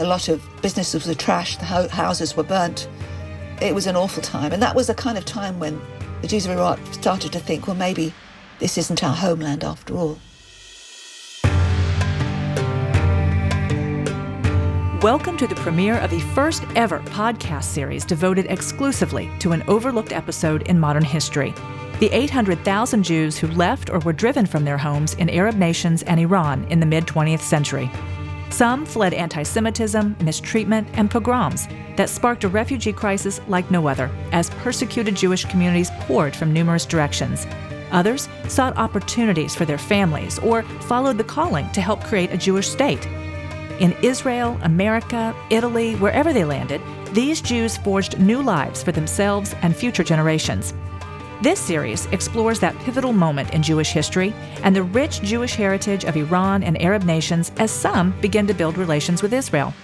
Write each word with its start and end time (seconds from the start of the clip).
A 0.00 0.04
lot 0.04 0.28
of 0.28 0.42
businesses 0.60 1.06
were 1.06 1.14
trashed, 1.14 1.60
the 1.60 1.66
ho- 1.66 1.86
houses 1.86 2.36
were 2.36 2.42
burnt. 2.42 2.88
It 3.62 3.72
was 3.72 3.86
an 3.86 3.94
awful 3.94 4.24
time. 4.24 4.52
And 4.52 4.60
that 4.60 4.74
was 4.74 4.88
the 4.88 4.94
kind 4.94 5.16
of 5.16 5.24
time 5.24 5.60
when 5.60 5.80
the 6.20 6.26
Jews 6.26 6.46
of 6.46 6.50
Iraq 6.50 6.80
started 6.90 7.32
to 7.32 7.38
think, 7.38 7.68
well, 7.68 7.76
maybe 7.76 8.12
this 8.58 8.76
isn't 8.76 9.04
our 9.04 9.14
homeland 9.14 9.62
after 9.62 9.94
all. 9.94 10.18
Welcome 15.00 15.36
to 15.36 15.46
the 15.46 15.54
premiere 15.54 15.98
of 15.98 16.10
the 16.10 16.20
first 16.34 16.64
ever 16.74 16.98
podcast 16.98 17.64
series 17.64 18.04
devoted 18.04 18.46
exclusively 18.46 19.30
to 19.38 19.52
an 19.52 19.62
overlooked 19.68 20.12
episode 20.12 20.62
in 20.62 20.80
modern 20.80 21.04
history 21.04 21.54
the 22.00 22.10
800,000 22.10 23.04
Jews 23.04 23.38
who 23.38 23.46
left 23.48 23.88
or 23.88 24.00
were 24.00 24.12
driven 24.12 24.46
from 24.46 24.64
their 24.64 24.76
homes 24.76 25.14
in 25.14 25.30
Arab 25.30 25.54
nations 25.54 26.02
and 26.02 26.18
Iran 26.18 26.64
in 26.64 26.80
the 26.80 26.86
mid 26.86 27.06
20th 27.06 27.40
century. 27.40 27.90
Some 28.54 28.86
fled 28.86 29.14
anti 29.14 29.42
Semitism, 29.42 30.14
mistreatment, 30.20 30.86
and 30.92 31.10
pogroms 31.10 31.66
that 31.96 32.08
sparked 32.08 32.44
a 32.44 32.48
refugee 32.48 32.92
crisis 32.92 33.40
like 33.48 33.68
no 33.68 33.88
other, 33.88 34.08
as 34.30 34.50
persecuted 34.62 35.16
Jewish 35.16 35.44
communities 35.46 35.90
poured 36.02 36.36
from 36.36 36.52
numerous 36.52 36.86
directions. 36.86 37.48
Others 37.90 38.28
sought 38.46 38.76
opportunities 38.76 39.56
for 39.56 39.64
their 39.64 39.76
families 39.76 40.38
or 40.38 40.62
followed 40.82 41.18
the 41.18 41.24
calling 41.24 41.68
to 41.72 41.80
help 41.80 42.04
create 42.04 42.30
a 42.30 42.36
Jewish 42.36 42.68
state. 42.68 43.04
In 43.80 43.90
Israel, 44.02 44.56
America, 44.62 45.34
Italy, 45.50 45.96
wherever 45.96 46.32
they 46.32 46.44
landed, 46.44 46.80
these 47.12 47.40
Jews 47.40 47.76
forged 47.78 48.20
new 48.20 48.40
lives 48.40 48.84
for 48.84 48.92
themselves 48.92 49.52
and 49.62 49.74
future 49.74 50.04
generations. 50.04 50.74
This 51.44 51.60
series 51.60 52.06
explores 52.06 52.58
that 52.60 52.78
pivotal 52.78 53.12
moment 53.12 53.52
in 53.52 53.62
Jewish 53.62 53.92
history 53.92 54.32
and 54.62 54.74
the 54.74 54.82
rich 54.82 55.20
Jewish 55.20 55.54
heritage 55.54 56.06
of 56.06 56.16
Iran 56.16 56.62
and 56.62 56.80
Arab 56.80 57.02
nations 57.02 57.52
as 57.58 57.70
some 57.70 58.18
begin 58.22 58.46
to 58.46 58.54
build 58.54 58.78
relations 58.78 59.22
with 59.22 59.34
Israel. 59.34 59.74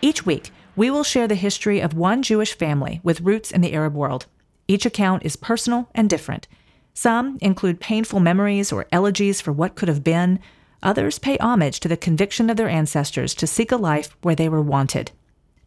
Each 0.00 0.26
week, 0.26 0.50
we 0.74 0.90
will 0.90 1.04
share 1.04 1.28
the 1.28 1.36
history 1.36 1.78
of 1.78 1.94
one 1.94 2.20
Jewish 2.20 2.58
family 2.58 3.00
with 3.04 3.20
roots 3.20 3.52
in 3.52 3.60
the 3.60 3.74
Arab 3.74 3.94
world. 3.94 4.26
Each 4.66 4.84
account 4.84 5.22
is 5.24 5.36
personal 5.36 5.88
and 5.94 6.10
different. 6.10 6.48
Some 6.94 7.38
include 7.40 7.78
painful 7.78 8.18
memories 8.18 8.72
or 8.72 8.86
elegies 8.90 9.40
for 9.40 9.52
what 9.52 9.76
could 9.76 9.88
have 9.88 10.02
been, 10.02 10.40
Others 10.82 11.20
pay 11.20 11.38
homage 11.38 11.78
to 11.78 11.88
the 11.88 11.96
conviction 11.96 12.50
of 12.50 12.56
their 12.56 12.68
ancestors 12.68 13.36
to 13.36 13.46
seek 13.46 13.70
a 13.70 13.76
life 13.76 14.16
where 14.22 14.34
they 14.34 14.48
were 14.48 14.60
wanted. 14.60 15.12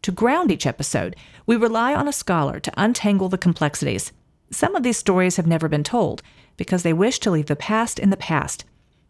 To 0.02 0.12
ground 0.12 0.52
each 0.52 0.66
episode, 0.66 1.16
we 1.46 1.56
rely 1.56 1.94
on 1.94 2.06
a 2.06 2.12
scholar 2.12 2.60
to 2.60 2.72
untangle 2.76 3.30
the 3.30 3.38
complexities. 3.38 4.12
Some 4.50 4.74
of 4.76 4.82
these 4.82 4.98
stories 4.98 5.36
have 5.36 5.46
never 5.46 5.68
been 5.68 5.84
told 5.84 6.22
because 6.56 6.82
they 6.82 6.92
wish 6.92 7.18
to 7.20 7.30
leave 7.30 7.46
the 7.46 7.56
past 7.56 7.98
in 7.98 8.10
the 8.10 8.16
past. 8.16 8.64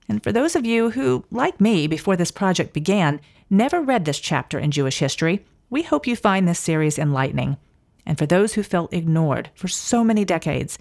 And 0.09 0.23
for 0.23 0.33
those 0.33 0.57
of 0.57 0.65
you 0.65 0.91
who, 0.91 1.25
like 1.31 1.61
me 1.61 1.87
before 1.87 2.17
this 2.17 2.31
project 2.31 2.73
began, 2.73 3.21
never 3.51 3.81
read 3.81 4.05
this 4.05 4.19
chapter 4.19 4.59
in 4.59 4.71
Jewish 4.71 4.99
history, 4.99 5.45
we 5.69 5.83
hope 5.83 6.07
you 6.07 6.17
find 6.17 6.47
this 6.47 6.61
series 6.61 6.99
enlightening. 6.99 7.57
And 8.05 8.17
for 8.17 8.27
those 8.27 8.55
who 8.55 8.63
felt 8.63 8.93
ignored 8.93 9.51
for 9.55 9.69
so 9.69 10.05
many 10.05 10.25
decades, 10.25 10.79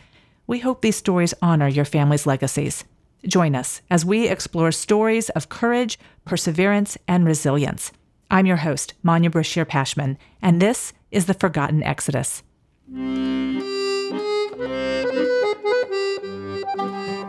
we 0.48 0.60
hope 0.60 0.82
these 0.82 0.96
stories 0.96 1.34
honor 1.42 1.68
your 1.68 1.86
family's 1.86 2.28
legacies. 2.28 2.84
Join 3.28 3.56
us 3.56 3.82
as 3.90 4.06
we 4.06 4.28
explore 4.28 4.72
stories 4.72 5.30
of 5.32 5.50
courage, 5.50 5.98
perseverance, 6.24 6.98
and 7.08 7.26
resilience. 7.26 7.92
I'm 8.30 8.46
your 8.46 8.58
host, 8.58 8.94
Manya 9.02 9.32
Brachear 9.32 9.66
Pashman, 9.66 10.18
and 10.42 10.62
this 10.62 10.94
is 11.10 11.26
The 11.26 11.34
Forgotten 11.34 11.82
Exodus. 11.82 12.44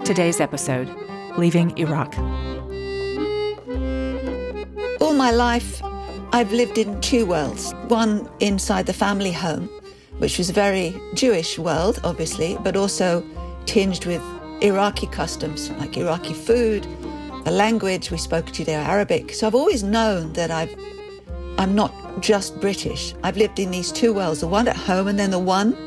Today's 0.06 0.38
episode 0.38 0.88
Leaving 1.36 1.76
Iraq. 1.76 2.16
All 5.00 5.14
my 5.14 5.32
life, 5.32 5.82
I've 6.32 6.52
lived 6.52 6.78
in 6.78 7.00
two 7.00 7.26
worlds 7.26 7.72
one 7.88 8.30
inside 8.38 8.86
the 8.86 8.92
family 8.92 9.32
home, 9.32 9.68
which 10.18 10.38
was 10.38 10.48
a 10.48 10.52
very 10.52 10.94
Jewish 11.14 11.58
world, 11.58 11.98
obviously, 12.04 12.56
but 12.62 12.76
also 12.76 13.24
tinged 13.64 14.06
with 14.06 14.22
Iraqi 14.62 15.08
customs, 15.08 15.70
like 15.70 15.96
Iraqi 15.96 16.34
food, 16.34 16.86
the 17.44 17.50
language, 17.50 18.12
we 18.12 18.16
spoke 18.16 18.46
Judeo 18.46 18.78
Arabic. 18.78 19.34
So 19.34 19.48
I've 19.48 19.56
always 19.56 19.82
known 19.82 20.32
that 20.34 20.52
I've, 20.52 20.72
I'm 21.58 21.74
not 21.74 22.22
just 22.22 22.60
British. 22.60 23.12
I've 23.24 23.36
lived 23.36 23.58
in 23.58 23.72
these 23.72 23.90
two 23.90 24.12
worlds 24.12 24.38
the 24.38 24.46
one 24.46 24.68
at 24.68 24.76
home 24.76 25.08
and 25.08 25.18
then 25.18 25.32
the 25.32 25.40
one 25.40 25.85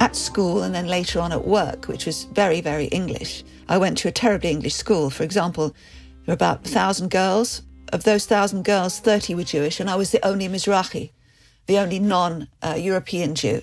at 0.00 0.16
school 0.16 0.62
and 0.62 0.74
then 0.74 0.86
later 0.86 1.20
on 1.20 1.32
at 1.32 1.46
work, 1.46 1.86
which 1.86 2.06
was 2.06 2.24
very, 2.24 2.60
very 2.60 2.86
English. 2.86 3.44
I 3.68 3.78
went 3.78 3.98
to 3.98 4.08
a 4.08 4.12
terribly 4.12 4.50
English 4.50 4.74
school. 4.74 5.10
For 5.10 5.22
example, 5.22 5.68
there 5.68 6.28
were 6.28 6.34
about 6.34 6.62
1,000 6.64 7.10
girls. 7.10 7.62
Of 7.92 8.04
those 8.04 8.28
1,000 8.28 8.64
girls, 8.64 8.98
30 8.98 9.34
were 9.34 9.44
Jewish, 9.44 9.78
and 9.78 9.88
I 9.88 9.96
was 9.96 10.10
the 10.10 10.24
only 10.26 10.48
Mizrahi, 10.48 11.12
the 11.66 11.78
only 11.78 11.98
non 11.98 12.48
European 12.76 13.34
Jew. 13.34 13.62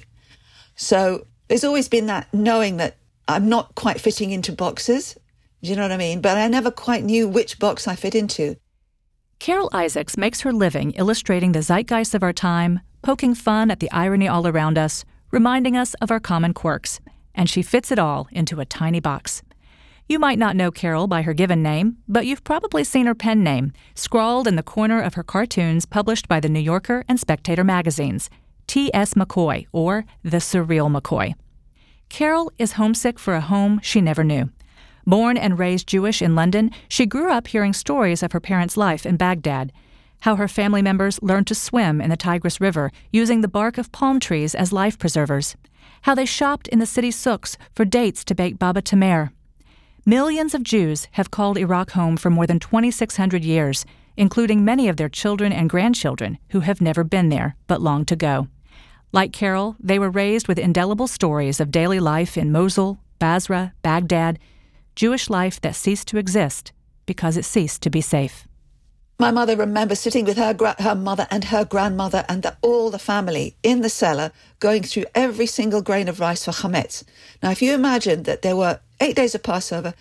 So 0.75 1.27
there's 1.47 1.63
always 1.63 1.89
been 1.89 2.07
that 2.07 2.33
knowing 2.33 2.77
that 2.77 2.97
I'm 3.27 3.49
not 3.49 3.75
quite 3.75 4.01
fitting 4.01 4.31
into 4.31 4.51
boxes. 4.51 5.17
Do 5.61 5.69
you 5.69 5.75
know 5.75 5.83
what 5.83 5.91
I 5.91 5.97
mean? 5.97 6.21
But 6.21 6.37
I 6.37 6.47
never 6.47 6.71
quite 6.71 7.03
knew 7.03 7.27
which 7.27 7.59
box 7.59 7.87
I 7.87 7.95
fit 7.95 8.15
into. 8.15 8.57
Carol 9.39 9.69
Isaacs 9.73 10.17
makes 10.17 10.41
her 10.41 10.53
living 10.53 10.91
illustrating 10.91 11.51
the 11.51 11.61
zeitgeist 11.61 12.15
of 12.15 12.23
our 12.23 12.33
time, 12.33 12.79
poking 13.01 13.35
fun 13.35 13.71
at 13.71 13.79
the 13.79 13.91
irony 13.91 14.27
all 14.27 14.47
around 14.47 14.77
us, 14.77 15.03
reminding 15.33 15.75
us 15.75 15.95
of 15.95 16.11
our 16.11 16.19
common 16.19 16.53
quirks, 16.53 16.99
and 17.33 17.49
she 17.49 17.63
fits 17.63 17.91
it 17.91 17.97
all 17.97 18.27
into 18.31 18.59
a 18.59 18.65
tiny 18.65 18.99
box. 18.99 19.41
You 20.07 20.19
might 20.19 20.37
not 20.37 20.55
know 20.55 20.69
Carol 20.69 21.07
by 21.07 21.23
her 21.23 21.33
given 21.33 21.63
name, 21.63 21.97
but 22.07 22.27
you've 22.27 22.43
probably 22.43 22.83
seen 22.83 23.07
her 23.07 23.15
pen 23.15 23.43
name, 23.43 23.73
scrawled 23.95 24.47
in 24.47 24.57
the 24.57 24.61
corner 24.61 25.01
of 25.01 25.15
her 25.15 25.23
cartoons 25.23 25.87
published 25.87 26.27
by 26.27 26.39
the 26.39 26.49
New 26.49 26.59
Yorker 26.59 27.03
and 27.07 27.19
Spectator 27.19 27.63
magazines 27.63 28.29
T.S. 28.67 29.15
McCoy, 29.15 29.65
or 29.71 30.05
The 30.21 30.37
Surreal 30.37 30.95
McCoy. 30.95 31.33
Carol 32.09 32.51
is 32.59 32.73
homesick 32.73 33.17
for 33.17 33.33
a 33.33 33.41
home 33.41 33.79
she 33.81 34.01
never 34.01 34.23
knew. 34.23 34.51
Born 35.07 35.35
and 35.35 35.57
raised 35.57 35.87
Jewish 35.87 36.21
in 36.21 36.35
London, 36.35 36.69
she 36.87 37.07
grew 37.07 37.31
up 37.31 37.47
hearing 37.47 37.73
stories 37.73 38.21
of 38.21 38.33
her 38.33 38.39
parents' 38.39 38.77
life 38.77 39.03
in 39.03 39.17
Baghdad, 39.17 39.73
how 40.23 40.37
her 40.37 40.47
family 40.47 40.81
members 40.81 41.21
learned 41.21 41.45
to 41.47 41.53
swim 41.53 41.99
in 41.99 42.09
the 42.09 42.15
Tigris 42.15 42.61
River 42.61 42.91
using 43.11 43.41
the 43.41 43.47
bark 43.49 43.77
of 43.77 43.91
palm 43.91 44.21
trees 44.21 44.55
as 44.55 44.71
life 44.71 44.97
preservers, 44.97 45.57
how 46.03 46.15
they 46.15 46.25
shopped 46.25 46.69
in 46.69 46.79
the 46.79 46.85
city 46.85 47.11
souks 47.11 47.57
for 47.75 47.83
dates 47.83 48.23
to 48.23 48.33
bake 48.33 48.57
baba 48.57 48.81
tamer. 48.81 49.33
Millions 50.05 50.55
of 50.55 50.63
Jews 50.63 51.09
have 51.11 51.29
called 51.29 51.57
Iraq 51.57 51.91
home 51.91 52.15
for 52.15 52.29
more 52.29 52.47
than 52.47 52.57
2,600 52.57 53.43
years, 53.43 53.85
including 54.15 54.63
many 54.63 54.87
of 54.87 54.95
their 54.95 55.09
children 55.09 55.51
and 55.51 55.69
grandchildren 55.69 56.37
who 56.51 56.61
have 56.61 56.79
never 56.79 57.03
been 57.03 57.27
there 57.27 57.57
but 57.67 57.81
long 57.81 58.05
to 58.05 58.15
go. 58.15 58.47
Like 59.11 59.33
Carol, 59.33 59.75
they 59.77 59.99
were 59.99 60.09
raised 60.09 60.47
with 60.47 60.57
indelible 60.57 61.07
stories 61.07 61.59
of 61.59 61.69
daily 61.69 61.99
life 61.99 62.37
in 62.37 62.49
Mosul, 62.49 62.97
Basra, 63.19 63.73
Baghdad, 63.81 64.39
Jewish 64.95 65.29
life 65.29 65.59
that 65.59 65.75
ceased 65.75 66.07
to 66.07 66.17
exist 66.17 66.71
because 67.05 67.35
it 67.35 67.43
ceased 67.43 67.81
to 67.81 67.89
be 67.89 67.99
safe. 67.99 68.47
My 69.23 69.31
mother 69.31 69.55
remembers 69.55 70.01
sitting 70.01 70.25
with 70.25 70.35
her 70.35 70.53
gra- 70.53 70.75
her 70.79 70.95
mother 70.95 71.27
and 71.31 71.45
her 71.45 71.63
grandmother 71.63 72.25
and 72.27 72.43
the, 72.43 72.57
all 72.61 72.89
the 72.89 72.99
family 72.99 73.55
in 73.63 73.79
the 73.79 73.87
cellar, 73.87 74.33
going 74.59 74.83
through 74.83 75.05
every 75.15 75.45
single 75.45 75.81
grain 75.81 76.09
of 76.09 76.19
rice 76.19 76.43
for 76.43 76.51
chametz. 76.51 77.05
Now, 77.41 77.51
if 77.51 77.61
you 77.61 77.73
imagine 77.73 78.23
that 78.23 78.41
there 78.41 78.57
were 78.57 78.81
eight 78.99 79.15
days 79.15 79.33
of 79.33 79.41
Passover, 79.41 79.93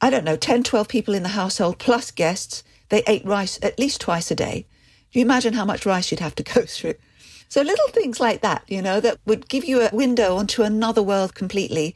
I 0.00 0.10
don't 0.10 0.24
know, 0.24 0.34
10, 0.34 0.64
12 0.64 0.88
people 0.88 1.14
in 1.14 1.22
the 1.22 1.28
household 1.28 1.78
plus 1.78 2.10
guests, 2.10 2.64
they 2.88 3.04
ate 3.06 3.24
rice 3.24 3.60
at 3.62 3.78
least 3.78 4.00
twice 4.00 4.32
a 4.32 4.34
day. 4.34 4.66
Do 5.12 5.20
you 5.20 5.24
imagine 5.24 5.54
how 5.54 5.64
much 5.64 5.86
rice 5.86 6.10
you'd 6.10 6.18
have 6.18 6.34
to 6.34 6.42
go 6.54 6.62
through? 6.62 6.94
So 7.48 7.62
little 7.62 7.88
things 7.90 8.18
like 8.18 8.40
that, 8.40 8.64
you 8.66 8.82
know, 8.82 8.98
that 8.98 9.20
would 9.24 9.48
give 9.48 9.64
you 9.64 9.82
a 9.82 9.90
window 9.92 10.34
onto 10.34 10.64
another 10.64 11.00
world 11.00 11.36
completely 11.36 11.94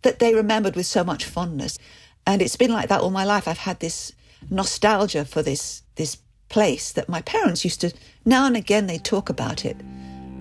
that 0.00 0.20
they 0.20 0.34
remembered 0.34 0.74
with 0.74 0.86
so 0.86 1.04
much 1.04 1.26
fondness. 1.26 1.78
And 2.26 2.40
it's 2.40 2.56
been 2.56 2.72
like 2.72 2.88
that 2.88 3.02
all 3.02 3.10
my 3.10 3.26
life. 3.26 3.46
I've 3.46 3.58
had 3.58 3.80
this 3.80 4.12
nostalgia 4.48 5.26
for 5.26 5.42
this 5.42 5.82
this 5.96 6.18
place 6.48 6.92
that 6.92 7.08
my 7.08 7.22
parents 7.22 7.64
used 7.64 7.80
to 7.80 7.92
now 8.24 8.46
and 8.46 8.56
again 8.56 8.86
they 8.86 8.98
talk 8.98 9.28
about 9.28 9.64
it. 9.64 9.76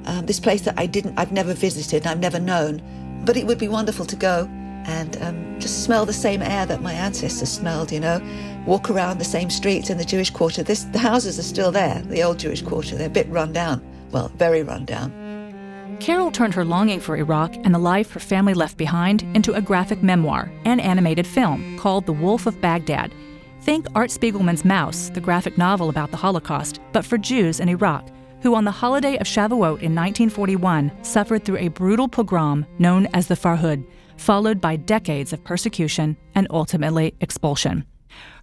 Um, 0.05 0.25
this 0.25 0.39
place 0.39 0.61
that 0.61 0.77
I 0.77 0.85
didn't, 0.85 1.17
I've 1.17 1.31
never 1.31 1.53
visited, 1.53 2.05
I've 2.05 2.19
never 2.19 2.39
known, 2.39 2.81
but 3.25 3.37
it 3.37 3.47
would 3.47 3.57
be 3.57 3.69
wonderful 3.69 4.05
to 4.05 4.15
go 4.15 4.49
and 4.85 5.15
um, 5.21 5.59
just 5.59 5.85
smell 5.85 6.05
the 6.05 6.11
same 6.11 6.41
air 6.41 6.65
that 6.65 6.81
my 6.81 6.91
ancestors 6.91 7.49
smelled. 7.49 7.91
You 7.91 8.01
know, 8.01 8.63
walk 8.65 8.89
around 8.89 9.17
the 9.17 9.25
same 9.25 9.49
streets 9.49 9.89
in 9.89 9.97
the 9.97 10.03
Jewish 10.03 10.29
quarter. 10.29 10.61
This, 10.61 10.83
the 10.83 10.99
houses 10.99 11.39
are 11.39 11.43
still 11.43 11.71
there, 11.71 12.01
the 12.01 12.21
old 12.21 12.37
Jewish 12.37 12.61
quarter. 12.61 12.97
They're 12.97 13.07
a 13.07 13.09
bit 13.09 13.29
run 13.29 13.53
down 13.53 13.81
well, 14.13 14.31
very 14.37 14.63
run 14.63 14.85
down. 14.85 15.97
Carol 15.99 16.31
turned 16.31 16.53
her 16.53 16.65
longing 16.65 16.99
for 16.99 17.17
Iraq 17.17 17.55
and 17.55 17.73
the 17.73 17.79
life 17.79 18.11
her 18.11 18.19
family 18.19 18.53
left 18.53 18.77
behind 18.77 19.23
into 19.35 19.53
a 19.53 19.61
graphic 19.61 20.01
memoir 20.03 20.51
and 20.65 20.79
animated 20.79 21.27
film 21.27 21.77
called 21.77 22.05
The 22.05 22.13
Wolf 22.13 22.45
of 22.45 22.61
Baghdad. 22.61 23.13
Think 23.63 23.87
Art 23.95 24.09
Spiegelman's 24.09 24.65
Mouse, 24.65 25.09
the 25.13 25.21
graphic 25.21 25.57
novel 25.57 25.87
about 25.87 26.11
the 26.11 26.17
Holocaust, 26.17 26.81
but 26.91 27.05
for 27.05 27.17
Jews 27.17 27.61
in 27.61 27.69
Iraq, 27.69 28.05
who 28.41 28.55
on 28.55 28.65
the 28.65 28.71
holiday 28.71 29.15
of 29.15 29.25
Shavuot 29.25 29.79
in 29.79 29.95
1941 29.95 30.91
suffered 31.01 31.45
through 31.45 31.59
a 31.59 31.69
brutal 31.69 32.09
pogrom 32.09 32.65
known 32.77 33.07
as 33.13 33.27
the 33.27 33.37
Farhud, 33.37 33.85
followed 34.17 34.59
by 34.59 34.75
decades 34.75 35.31
of 35.31 35.45
persecution 35.45 36.17
and 36.35 36.45
ultimately 36.49 37.15
expulsion. 37.21 37.85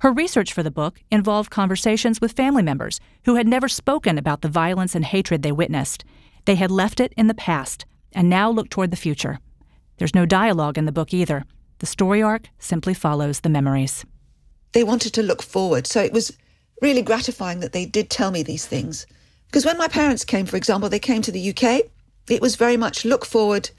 Her 0.00 0.10
research 0.10 0.54
for 0.54 0.62
the 0.62 0.70
book 0.70 1.02
involved 1.10 1.50
conversations 1.50 2.18
with 2.22 2.32
family 2.32 2.62
members 2.62 2.98
who 3.26 3.34
had 3.34 3.46
never 3.46 3.68
spoken 3.68 4.16
about 4.16 4.40
the 4.40 4.48
violence 4.48 4.94
and 4.94 5.04
hatred 5.04 5.42
they 5.42 5.52
witnessed. 5.52 6.02
They 6.46 6.54
had 6.54 6.70
left 6.70 6.98
it 6.98 7.12
in 7.14 7.26
the 7.26 7.34
past 7.34 7.84
and 8.12 8.30
now 8.30 8.50
looked 8.50 8.70
toward 8.70 8.90
the 8.90 8.96
future. 8.96 9.38
There's 9.98 10.14
no 10.14 10.24
dialogue 10.24 10.78
in 10.78 10.86
the 10.86 10.92
book 10.92 11.12
either. 11.12 11.44
The 11.80 11.86
story 11.86 12.22
arc 12.22 12.48
simply 12.58 12.94
follows 12.94 13.40
the 13.40 13.50
memories. 13.50 14.06
They 14.72 14.84
wanted 14.84 15.12
to 15.14 15.22
look 15.22 15.42
forward, 15.42 15.86
so 15.86 16.00
it 16.00 16.12
was 16.12 16.36
really 16.80 17.02
gratifying 17.02 17.60
that 17.60 17.72
they 17.72 17.84
did 17.86 18.08
tell 18.08 18.30
me 18.30 18.42
these 18.42 18.66
things. 18.66 19.06
Because 19.46 19.64
when 19.64 19.78
my 19.78 19.88
parents 19.88 20.24
came, 20.24 20.46
for 20.46 20.56
example, 20.56 20.88
they 20.88 20.98
came 20.98 21.22
to 21.22 21.32
the 21.32 21.50
UK, 21.50 21.82
it 22.28 22.40
was 22.40 22.54
very 22.56 22.76
much 22.76 23.04
look 23.04 23.26
forward. 23.26 23.70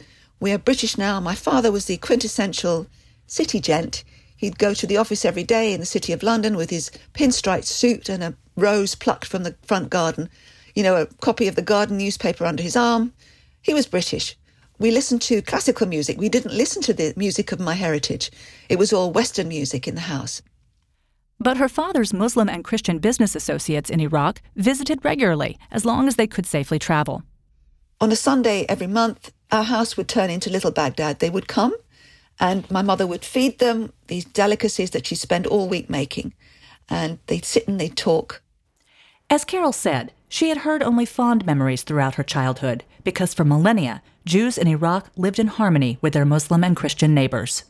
We 0.41 0.51
are 0.51 0.57
British 0.57 0.97
now. 0.97 1.19
My 1.19 1.35
father 1.35 1.71
was 1.71 1.85
the 1.85 1.97
quintessential 1.97 2.87
city 3.25 3.61
gent. 3.61 4.03
He'd 4.35 4.59
go 4.59 4.73
to 4.73 4.85
the 4.85 4.97
office 4.97 5.23
every 5.23 5.43
day 5.43 5.71
in 5.71 5.79
the 5.79 5.85
City 5.85 6.11
of 6.11 6.23
London 6.23 6.57
with 6.57 6.69
his 6.69 6.91
pinstripe 7.13 7.63
suit 7.63 8.09
and 8.09 8.23
a 8.23 8.33
rose 8.57 8.95
plucked 8.95 9.25
from 9.25 9.43
the 9.43 9.55
front 9.61 9.89
Guardian, 9.89 10.29
you 10.75 10.83
know, 10.83 10.95
a 10.95 11.05
copy 11.05 11.47
of 11.47 11.55
the 11.55 11.61
garden 11.61 11.97
newspaper 11.97 12.45
under 12.45 12.63
his 12.63 12.75
arm. 12.75 13.13
He 13.61 13.73
was 13.73 13.85
British. 13.87 14.35
We 14.79 14.91
listened 14.91 15.21
to 15.23 15.41
classical 15.43 15.87
music. 15.87 16.19
We 16.19 16.27
didn't 16.27 16.55
listen 16.55 16.81
to 16.83 16.93
the 16.93 17.13
music 17.15 17.51
of 17.51 17.59
my 17.59 17.75
heritage. 17.75 18.31
It 18.67 18.79
was 18.79 18.91
all 18.91 19.11
Western 19.11 19.47
music 19.47 19.87
in 19.87 19.95
the 19.95 20.01
house. 20.01 20.41
But 21.41 21.57
her 21.57 21.67
father's 21.67 22.13
Muslim 22.13 22.47
and 22.47 22.63
Christian 22.63 22.99
business 22.99 23.35
associates 23.35 23.89
in 23.89 23.99
Iraq 23.99 24.43
visited 24.55 25.03
regularly 25.03 25.57
as 25.71 25.85
long 25.85 26.07
as 26.07 26.15
they 26.15 26.27
could 26.27 26.45
safely 26.45 26.77
travel. 26.77 27.23
On 27.99 28.11
a 28.11 28.15
Sunday 28.15 28.63
every 28.69 28.85
month, 28.85 29.33
our 29.51 29.63
house 29.63 29.97
would 29.97 30.07
turn 30.07 30.29
into 30.29 30.51
Little 30.51 30.69
Baghdad. 30.69 31.17
They 31.17 31.31
would 31.31 31.47
come, 31.47 31.73
and 32.39 32.69
my 32.69 32.83
mother 32.83 33.07
would 33.07 33.25
feed 33.25 33.57
them 33.57 33.91
these 34.05 34.23
delicacies 34.23 34.91
that 34.91 35.07
she 35.07 35.15
spent 35.15 35.47
all 35.47 35.67
week 35.67 35.89
making. 35.89 36.35
And 36.87 37.17
they'd 37.25 37.43
sit 37.43 37.67
and 37.67 37.79
they'd 37.79 37.97
talk. 37.97 38.43
As 39.27 39.43
Carol 39.43 39.71
said, 39.71 40.13
she 40.29 40.49
had 40.49 40.59
heard 40.59 40.83
only 40.83 41.07
fond 41.07 41.43
memories 41.43 41.81
throughout 41.81 42.15
her 42.15 42.23
childhood 42.23 42.83
because 43.03 43.33
for 43.33 43.45
millennia, 43.45 44.03
Jews 44.25 44.59
in 44.59 44.67
Iraq 44.67 45.09
lived 45.17 45.39
in 45.39 45.47
harmony 45.47 45.97
with 46.01 46.13
their 46.13 46.23
Muslim 46.23 46.63
and 46.63 46.75
Christian 46.75 47.15
neighbors. 47.15 47.63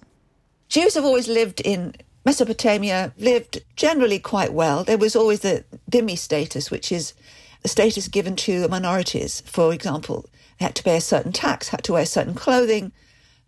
Jews 0.67 0.95
have 0.95 1.05
always 1.05 1.29
lived 1.29 1.61
in 1.61 1.95
Mesopotamia, 2.23 3.13
lived 3.17 3.63
generally 3.75 4.19
quite 4.19 4.53
well. 4.53 4.83
There 4.83 4.97
was 4.97 5.15
always 5.15 5.39
the 5.39 5.65
dhimmi 5.89 6.17
status, 6.17 6.69
which 6.69 6.91
is 6.91 7.13
the 7.61 7.67
status 7.67 8.07
given 8.07 8.35
to 8.37 8.67
minorities. 8.67 9.41
For 9.41 9.73
example, 9.73 10.25
they 10.59 10.65
had 10.65 10.75
to 10.75 10.83
pay 10.83 10.97
a 10.97 11.01
certain 11.01 11.31
tax, 11.31 11.69
had 11.69 11.83
to 11.85 11.93
wear 11.93 12.05
certain 12.05 12.35
clothing. 12.35 12.91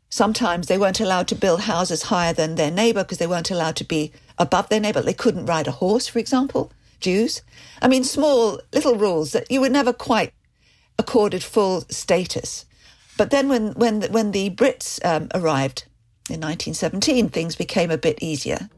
Sometimes 0.09 0.67
they 0.67 0.77
weren't 0.77 0.99
allowed 0.99 1.27
to 1.29 1.35
build 1.35 1.61
houses 1.61 2.03
higher 2.03 2.33
than 2.33 2.55
their 2.55 2.71
neighbor 2.71 3.03
because 3.03 3.17
they 3.17 3.27
weren't 3.27 3.51
allowed 3.51 3.75
to 3.77 3.83
be 3.83 4.11
above 4.37 4.69
their 4.69 4.79
neighbor. 4.79 5.01
They 5.01 5.13
couldn't 5.13 5.45
ride 5.45 5.67
a 5.67 5.71
horse, 5.71 6.07
for 6.07 6.19
example, 6.19 6.71
Jews. 6.99 7.41
I 7.81 7.87
mean, 7.87 8.03
small 8.03 8.59
little 8.71 8.95
rules 8.95 9.31
that 9.31 9.51
you 9.51 9.61
were 9.61 9.69
never 9.69 9.93
quite 9.93 10.33
accorded 10.97 11.43
full 11.43 11.81
status. 11.89 12.65
But 13.17 13.29
then 13.29 13.49
when, 13.49 13.73
when, 13.73 14.03
when 14.11 14.31
the 14.31 14.49
Brits 14.49 15.03
um, 15.05 15.29
arrived 15.33 15.85
in 16.29 16.39
1917, 16.39 17.29
things 17.29 17.55
became 17.55 17.91
a 17.91 17.97
bit 17.97 18.17
easier. 18.21 18.69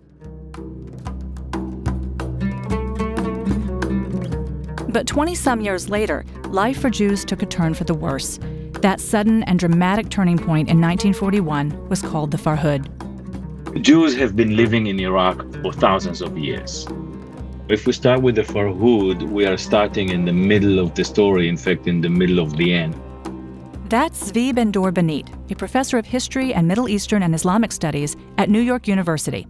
But 4.89 5.06
20 5.07 5.36
some 5.36 5.62
years 5.62 5.89
later, 5.89 6.25
life 6.47 6.80
for 6.80 6.89
Jews 6.89 7.24
took 7.24 7.44
a 7.44 7.45
turn 7.45 7.74
for 7.74 7.83
the 7.83 7.94
worse. 7.94 8.39
That 8.81 9.00
sudden 9.00 9.44
and 9.44 9.59
dramatic 9.59 10.09
turning 10.09 10.38
point 10.38 10.69
in 10.69 10.81
1941 10.81 11.89
was 11.89 12.01
called 12.01 12.31
the 12.31 12.38
Farhud. 12.38 12.89
Jews 13.81 14.15
have 14.15 14.36
been 14.36 14.56
living 14.56 14.88
in 14.88 15.00
Iraq 15.00 15.45
for 15.62 15.74
thousands 15.74 16.21
of 16.21 16.38
years. 16.38 16.88
If 17.68 17.86
we 17.86 17.94
start 17.94 18.21
with 18.21 18.36
the 18.36 18.44
Farhud, 18.44 19.30
we 19.30 19.45
are 19.45 19.57
starting 19.57 20.09
in 20.09 20.25
the 20.25 20.33
middle 20.33 20.80
of 20.80 20.95
the 20.95 21.03
story, 21.03 21.47
in 21.47 21.57
fact, 21.57 21.88
in 21.88 22.01
the 22.01 22.09
middle 22.09 22.39
of 22.39 22.57
the 22.57 22.74
end. 22.74 22.95
That's 23.90 24.32
Zvi 24.32 24.56
Ben-Dor 24.56 24.92
Benite, 24.92 25.30
a 25.52 25.56
professor 25.56 26.00
of 26.00 26.08
history 26.08 26.56
and 26.56 26.68
Middle 26.68 26.90
Eastern 26.90 27.22
and 27.22 27.36
Islamic 27.36 27.72
studies 27.72 28.18
at 28.40 28.50
New 28.50 28.60
York 28.60 28.88
University. 28.88 29.46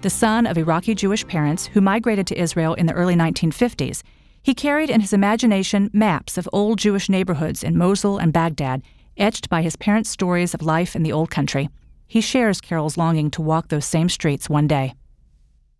The 0.00 0.10
son 0.10 0.44
of 0.44 0.58
Iraqi 0.58 0.92
Jewish 0.96 1.24
parents 1.24 1.66
who 1.66 1.80
migrated 1.80 2.26
to 2.26 2.36
Israel 2.36 2.74
in 2.74 2.86
the 2.86 2.94
early 2.94 3.14
1950s, 3.14 4.02
he 4.42 4.54
carried 4.54 4.90
in 4.90 5.00
his 5.00 5.12
imagination 5.12 5.88
maps 5.92 6.36
of 6.36 6.48
old 6.52 6.80
Jewish 6.80 7.08
neighborhoods 7.08 7.62
in 7.62 7.78
Mosul 7.78 8.18
and 8.18 8.32
Baghdad, 8.32 8.82
etched 9.16 9.48
by 9.48 9.62
his 9.62 9.76
parents' 9.76 10.10
stories 10.10 10.52
of 10.52 10.62
life 10.62 10.96
in 10.96 11.04
the 11.04 11.12
old 11.12 11.30
country. 11.30 11.68
He 12.08 12.20
shares 12.20 12.60
Carol's 12.60 12.96
longing 12.96 13.30
to 13.30 13.40
walk 13.40 13.68
those 13.68 13.84
same 13.84 14.08
streets 14.08 14.50
one 14.50 14.66
day. 14.66 14.94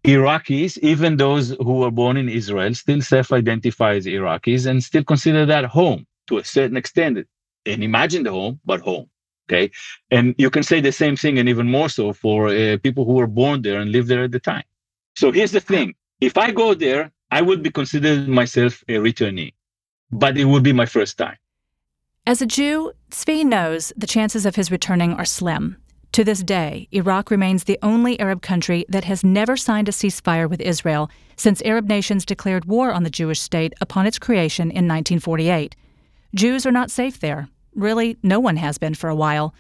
Iraqis, 0.05 0.79
even 0.79 1.17
those 1.17 1.57
who 1.59 1.79
were 1.79 1.91
born 1.91 2.17
in 2.17 2.29
Israel, 2.29 2.73
still 2.73 3.03
self 3.03 3.33
identify 3.33 3.95
as 3.95 4.07
Iraqis 4.07 4.71
and 4.71 4.85
still 4.85 5.03
consider 5.03 5.45
that 5.47 5.65
home 5.65 6.07
to 6.29 6.39
a 6.39 6.45
certain 6.45 6.77
extent. 6.77 7.27
And 7.67 7.83
imagine 7.83 8.23
the 8.23 8.31
home, 8.31 8.61
but 8.65 8.81
home. 8.81 9.09
Okay. 9.49 9.71
And 10.11 10.35
you 10.39 10.51
can 10.51 10.63
say 10.63 10.81
the 10.81 10.93
same 10.93 11.17
thing 11.17 11.39
and 11.39 11.49
even 11.49 11.71
more 11.71 11.89
so 11.89 12.13
for 12.13 12.49
uh, 12.49 12.79
people 12.83 13.05
who 13.05 13.13
were 13.13 13.29
born 13.29 13.63
there 13.63 13.81
and 13.81 13.93
lived 13.93 14.09
there 14.09 14.25
at 14.25 14.33
the 14.33 14.41
time. 14.41 14.65
So 15.17 15.31
here's 15.33 15.53
the 15.53 15.61
thing 15.61 15.95
if 16.21 16.37
I 16.37 16.51
go 16.51 16.75
there, 16.75 17.13
I 17.31 17.43
would 17.43 17.63
be 17.63 17.71
considered 17.71 18.29
myself 18.29 18.83
a 18.89 18.95
returnee, 18.95 19.55
but 20.11 20.37
it 20.37 20.47
would 20.47 20.63
be 20.63 20.73
my 20.73 20.87
first 20.87 21.19
time. 21.19 21.37
As 22.27 22.43
a 22.43 22.47
Jew, 22.47 22.93
Zvi 23.11 23.45
knows 23.45 23.93
the 23.97 24.07
chances 24.07 24.47
of 24.47 24.57
his 24.57 24.71
returning 24.71 25.13
are 25.13 25.25
slim. 25.25 25.77
To 26.13 26.25
this 26.25 26.43
day, 26.43 26.89
Iraq 26.93 27.31
remains 27.31 27.65
the 27.65 27.79
only 27.83 28.19
Arab 28.19 28.43
country 28.43 28.85
that 28.89 29.05
has 29.05 29.23
never 29.23 29.57
signed 29.57 29.89
a 29.89 29.93
ceasefire 29.93 30.49
with 30.49 30.61
Israel 30.61 31.11
since 31.37 31.63
Arab 31.63 31.89
nations 31.89 32.25
declared 32.25 32.65
war 32.65 32.91
on 32.91 33.03
the 33.03 33.11
Jewish 33.11 33.41
state 33.41 33.75
upon 33.81 34.07
its 34.07 34.19
creation 34.19 34.71
in 34.71 34.89
1948. 34.89 35.77
Jews 36.35 36.67
are 36.67 36.73
not 36.73 36.91
safe 36.91 37.21
there. 37.21 37.49
Really, 37.77 38.17
no 38.23 38.41
one 38.41 38.57
has 38.57 38.79
been 38.79 38.95
for 38.95 39.11
a 39.11 39.15
while. 39.15 39.55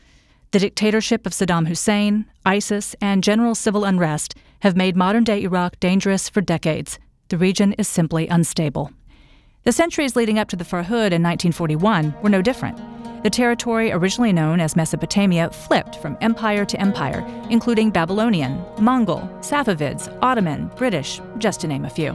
The 0.52 0.58
dictatorship 0.58 1.26
of 1.26 1.32
Saddam 1.32 1.68
Hussein, 1.68 2.24
ISIS, 2.46 2.96
and 2.98 3.22
general 3.22 3.54
civil 3.54 3.84
unrest 3.84 4.34
have 4.60 4.74
made 4.74 4.96
modern 4.96 5.22
day 5.22 5.42
Iraq 5.42 5.78
dangerous 5.80 6.30
for 6.30 6.40
decades. 6.40 6.98
The 7.28 7.36
region 7.36 7.74
is 7.74 7.86
simply 7.86 8.26
unstable. 8.26 8.90
The 9.64 9.72
centuries 9.72 10.16
leading 10.16 10.38
up 10.38 10.48
to 10.48 10.56
the 10.56 10.64
Farhud 10.64 11.12
in 11.12 11.22
1941 11.22 12.14
were 12.22 12.30
no 12.30 12.40
different. 12.40 12.80
The 13.22 13.28
territory, 13.28 13.92
originally 13.92 14.32
known 14.32 14.60
as 14.60 14.76
Mesopotamia, 14.76 15.50
flipped 15.50 15.96
from 15.96 16.16
empire 16.22 16.64
to 16.64 16.80
empire, 16.80 17.22
including 17.50 17.90
Babylonian, 17.90 18.64
Mongol, 18.78 19.28
Safavids, 19.40 20.16
Ottoman, 20.22 20.70
British, 20.76 21.20
just 21.36 21.60
to 21.60 21.68
name 21.68 21.84
a 21.84 21.90
few. 21.90 22.12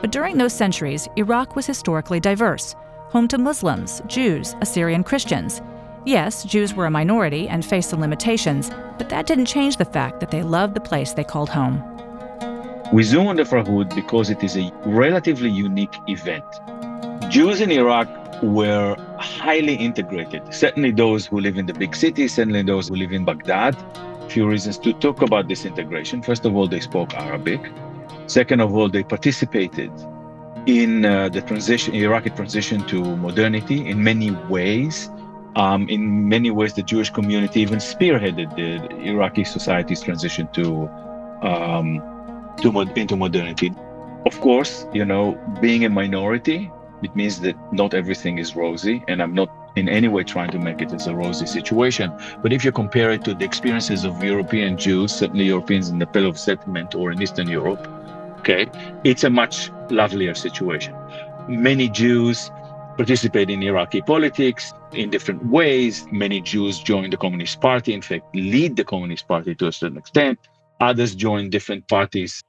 But 0.00 0.10
during 0.10 0.38
those 0.38 0.54
centuries, 0.54 1.06
Iraq 1.16 1.54
was 1.54 1.66
historically 1.66 2.20
diverse, 2.20 2.76
home 3.14 3.28
to 3.28 3.38
Muslims, 3.38 4.02
Jews, 4.08 4.56
Assyrian 4.60 5.04
Christians. 5.04 5.62
Yes, 6.04 6.42
Jews 6.42 6.74
were 6.74 6.86
a 6.86 6.90
minority 6.90 7.48
and 7.48 7.64
faced 7.64 7.90
some 7.90 8.00
limitations, 8.00 8.72
but 8.98 9.08
that 9.08 9.26
didn't 9.26 9.46
change 9.46 9.76
the 9.76 9.84
fact 9.84 10.18
that 10.18 10.32
they 10.32 10.42
loved 10.42 10.74
the 10.74 10.80
place 10.80 11.12
they 11.12 11.22
called 11.22 11.48
home. 11.48 11.80
We 12.92 13.04
zoom 13.04 13.28
on 13.28 13.36
the 13.36 13.44
Farhud 13.44 13.94
because 13.94 14.30
it 14.30 14.42
is 14.42 14.56
a 14.56 14.72
relatively 14.84 15.48
unique 15.48 15.94
event. 16.08 16.44
Jews 17.30 17.60
in 17.60 17.70
Iraq 17.70 18.08
were 18.42 18.96
highly 19.18 19.76
integrated. 19.76 20.52
Certainly 20.52 20.90
those 20.90 21.24
who 21.24 21.38
live 21.38 21.56
in 21.56 21.66
the 21.66 21.74
big 21.74 21.94
cities, 21.94 22.34
certainly 22.34 22.62
those 22.62 22.88
who 22.88 22.96
live 22.96 23.12
in 23.12 23.24
Baghdad. 23.24 23.76
A 24.22 24.28
few 24.28 24.48
reasons 24.48 24.76
to 24.78 24.92
talk 24.92 25.22
about 25.22 25.46
this 25.46 25.64
integration. 25.64 26.20
First 26.20 26.44
of 26.44 26.56
all, 26.56 26.66
they 26.66 26.80
spoke 26.80 27.14
Arabic. 27.14 27.60
Second 28.26 28.58
of 28.58 28.74
all, 28.74 28.88
they 28.88 29.04
participated 29.04 29.92
in 30.66 31.04
uh, 31.04 31.28
the 31.28 31.42
transition, 31.42 31.94
Iraqi 31.94 32.30
transition 32.30 32.86
to 32.86 33.16
modernity 33.16 33.86
in 33.86 34.02
many 34.02 34.30
ways. 34.30 35.10
Um, 35.56 35.88
in 35.88 36.28
many 36.28 36.50
ways, 36.50 36.74
the 36.74 36.82
Jewish 36.82 37.10
community 37.10 37.60
even 37.60 37.78
spearheaded 37.78 38.56
the 38.56 38.96
Iraqi 39.04 39.44
society's 39.44 40.00
transition 40.00 40.48
to, 40.52 40.88
um, 41.42 42.02
to 42.60 42.72
mod- 42.72 42.96
into 42.98 43.16
modernity. 43.16 43.72
Of 44.26 44.40
course, 44.40 44.86
you 44.92 45.04
know, 45.04 45.38
being 45.60 45.84
a 45.84 45.90
minority, 45.90 46.72
it 47.02 47.14
means 47.14 47.40
that 47.40 47.56
not 47.72 47.94
everything 47.94 48.38
is 48.38 48.56
rosy, 48.56 49.04
and 49.06 49.22
I'm 49.22 49.34
not 49.34 49.50
in 49.76 49.88
any 49.88 50.08
way 50.08 50.24
trying 50.24 50.50
to 50.52 50.58
make 50.58 50.80
it 50.80 50.92
as 50.92 51.06
a 51.06 51.14
rosy 51.14 51.46
situation. 51.46 52.12
But 52.42 52.52
if 52.52 52.64
you 52.64 52.72
compare 52.72 53.10
it 53.10 53.24
to 53.24 53.34
the 53.34 53.44
experiences 53.44 54.04
of 54.04 54.22
European 54.22 54.76
Jews, 54.78 55.12
certainly 55.12 55.44
Europeans 55.44 55.90
in 55.90 55.98
the 55.98 56.06
Pale 56.06 56.28
of 56.28 56.38
Settlement 56.38 56.94
or 56.94 57.12
in 57.12 57.20
Eastern 57.20 57.48
Europe, 57.48 57.86
okay, 58.44 58.66
it's 59.04 59.24
a 59.24 59.30
much 59.30 59.70
lovelier 59.90 60.34
situation. 60.34 60.94
Many 61.48 61.88
Jews 61.88 62.50
participate 62.96 63.48
in 63.48 63.62
Iraqi 63.62 64.02
politics 64.02 64.72
in 64.92 65.08
different 65.10 65.46
ways. 65.46 66.06
Many 66.12 66.42
Jews 66.42 66.78
join 66.78 67.08
the 67.10 67.16
Communist 67.16 67.60
Party, 67.60 67.94
in 67.94 68.02
fact, 68.02 68.24
lead 68.34 68.76
the 68.76 68.84
Communist 68.84 69.26
Party 69.26 69.54
to 69.54 69.68
a 69.68 69.72
certain 69.72 69.96
extent. 69.96 70.38
Others 70.80 71.14
join 71.14 71.48
different 71.48 71.88
parties 71.88 72.42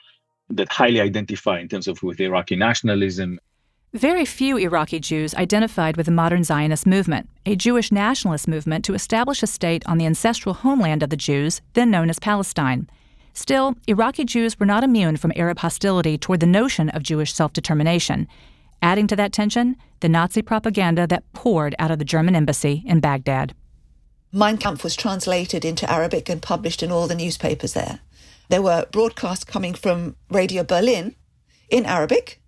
that 0.50 0.70
highly 0.70 1.00
identify 1.00 1.60
in 1.60 1.70
terms 1.70 1.88
of 1.88 2.04
with 2.04 2.20
Iraqi 2.20 2.56
nationalism 2.56 3.40
very 3.94 4.25
few 4.25 4.58
Iraqi 4.58 5.00
Jews 5.00 5.34
identified 5.36 5.96
with 5.96 6.08
the 6.08 6.12
modern 6.12 6.44
Zionist 6.44 6.86
movement, 6.86 7.30
a 7.46 7.56
Jewish 7.56 7.94
nationalist 7.94 8.46
movement 8.46 8.84
to 8.84 8.94
establish 8.94 9.42
a 9.42 9.48
state 9.48 9.84
on 9.86 9.98
the 9.98 10.06
ancestral 10.06 10.54
homeland 10.54 11.02
of 11.02 11.10
the 11.10 11.16
Jews, 11.16 11.62
then 11.75 11.92
known 11.92 12.10
as 12.10 12.20
Palestine. 12.20 12.90
Still, 13.36 13.75
Iraqi 13.86 14.24
Jews 14.24 14.58
were 14.58 14.65
not 14.65 14.86
immune 14.86 15.18
from 15.18 15.34
Arab 15.36 15.60
hostility 15.60 16.18
toward 16.18 16.39
the 16.39 16.46
notion 16.46 16.89
of 16.89 17.04
Jewish 17.04 17.34
self 17.34 17.51
determination. 17.51 18.27
Adding 18.82 19.08
to 19.08 19.15
that 19.18 19.34
tension, 19.34 19.75
the 20.00 20.08
Nazi 20.08 20.42
propaganda 20.42 21.06
that 21.08 21.32
poured 21.34 21.75
out 21.77 21.92
of 21.92 22.00
the 22.00 22.06
German 22.06 22.36
embassy 22.36 22.82
in 22.86 23.01
Baghdad. 23.01 23.54
Mein 24.32 24.58
Kampf 24.58 24.86
was 24.86 24.96
translated 24.96 25.65
into 25.65 25.89
Arabic 25.92 26.30
and 26.30 26.42
published 26.42 26.82
in 26.82 26.92
all 26.92 27.08
the 27.08 27.15
newspapers 27.15 27.74
there. 27.74 28.00
There 28.48 28.62
were 28.62 28.86
broadcasts 28.92 29.44
coming 29.44 29.74
from 29.74 30.15
Radio 30.30 30.63
Berlin 30.63 31.15
in 31.70 31.86
Arabic, 31.86 32.42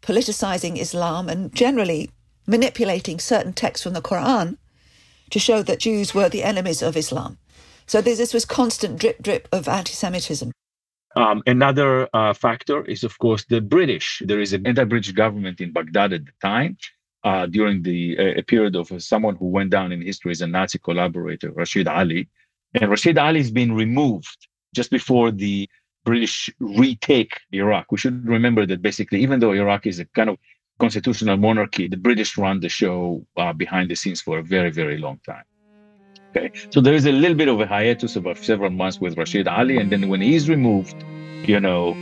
politicizing 0.00 0.78
Islam 0.78 1.28
and 1.28 1.54
generally 1.54 2.10
manipulating 2.46 3.18
certain 3.18 3.52
texts 3.52 3.84
from 3.84 3.92
the 3.92 4.02
Quran 4.02 4.56
to 5.30 5.38
show 5.38 5.62
that 5.62 5.80
Jews 5.80 6.14
were 6.14 6.30
the 6.30 6.42
enemies 6.42 6.82
of 6.82 6.96
Islam. 6.96 7.38
So 7.86 8.00
this 8.00 8.32
was 8.32 8.44
constant 8.44 8.98
drip 8.98 9.22
drip 9.22 9.48
of 9.52 9.68
anti-Semitism. 9.68 10.50
Um, 11.14 11.42
another 11.46 12.08
uh, 12.14 12.32
factor 12.32 12.84
is, 12.86 13.04
of 13.04 13.18
course, 13.18 13.44
the 13.44 13.60
British. 13.60 14.22
There 14.24 14.40
is 14.40 14.52
an 14.54 14.66
anti-British 14.66 15.12
government 15.12 15.60
in 15.60 15.72
Baghdad 15.72 16.12
at 16.14 16.24
the 16.24 16.32
time. 16.40 16.76
Uh, 17.24 17.46
during 17.46 17.82
the 17.82 18.18
uh, 18.18 18.42
period 18.48 18.74
of 18.74 18.90
someone 19.00 19.36
who 19.36 19.46
went 19.46 19.70
down 19.70 19.92
in 19.92 20.02
history 20.02 20.32
as 20.32 20.40
a 20.40 20.46
Nazi 20.46 20.78
collaborator, 20.78 21.52
Rashid 21.52 21.86
Ali, 21.86 22.28
and 22.74 22.90
Rashid 22.90 23.16
Ali 23.16 23.38
has 23.38 23.52
been 23.52 23.72
removed 23.72 24.48
just 24.74 24.90
before 24.90 25.30
the 25.30 25.68
British 26.04 26.50
retake 26.58 27.38
Iraq. 27.52 27.92
We 27.92 27.98
should 27.98 28.26
remember 28.26 28.66
that 28.66 28.82
basically, 28.82 29.20
even 29.22 29.38
though 29.38 29.52
Iraq 29.52 29.86
is 29.86 30.00
a 30.00 30.04
kind 30.06 30.30
of 30.30 30.38
constitutional 30.80 31.36
monarchy, 31.36 31.86
the 31.86 31.96
British 31.96 32.36
run 32.36 32.58
the 32.58 32.68
show 32.68 33.24
uh, 33.36 33.52
behind 33.52 33.88
the 33.88 33.94
scenes 33.94 34.20
for 34.20 34.38
a 34.40 34.42
very, 34.42 34.70
very 34.70 34.98
long 34.98 35.20
time. 35.24 35.44
Okay, 36.34 36.50
so 36.70 36.80
there 36.80 36.94
is 36.94 37.04
a 37.04 37.12
little 37.12 37.36
bit 37.36 37.48
of 37.48 37.60
a 37.60 37.66
hiatus 37.66 38.16
of 38.16 38.26
several 38.38 38.70
months 38.70 38.98
with 38.98 39.18
Rashid 39.18 39.46
Ali, 39.46 39.76
and 39.76 39.92
then 39.92 40.08
when 40.08 40.22
he's 40.22 40.48
removed, 40.48 40.96
you 41.44 41.60
know, 41.60 41.94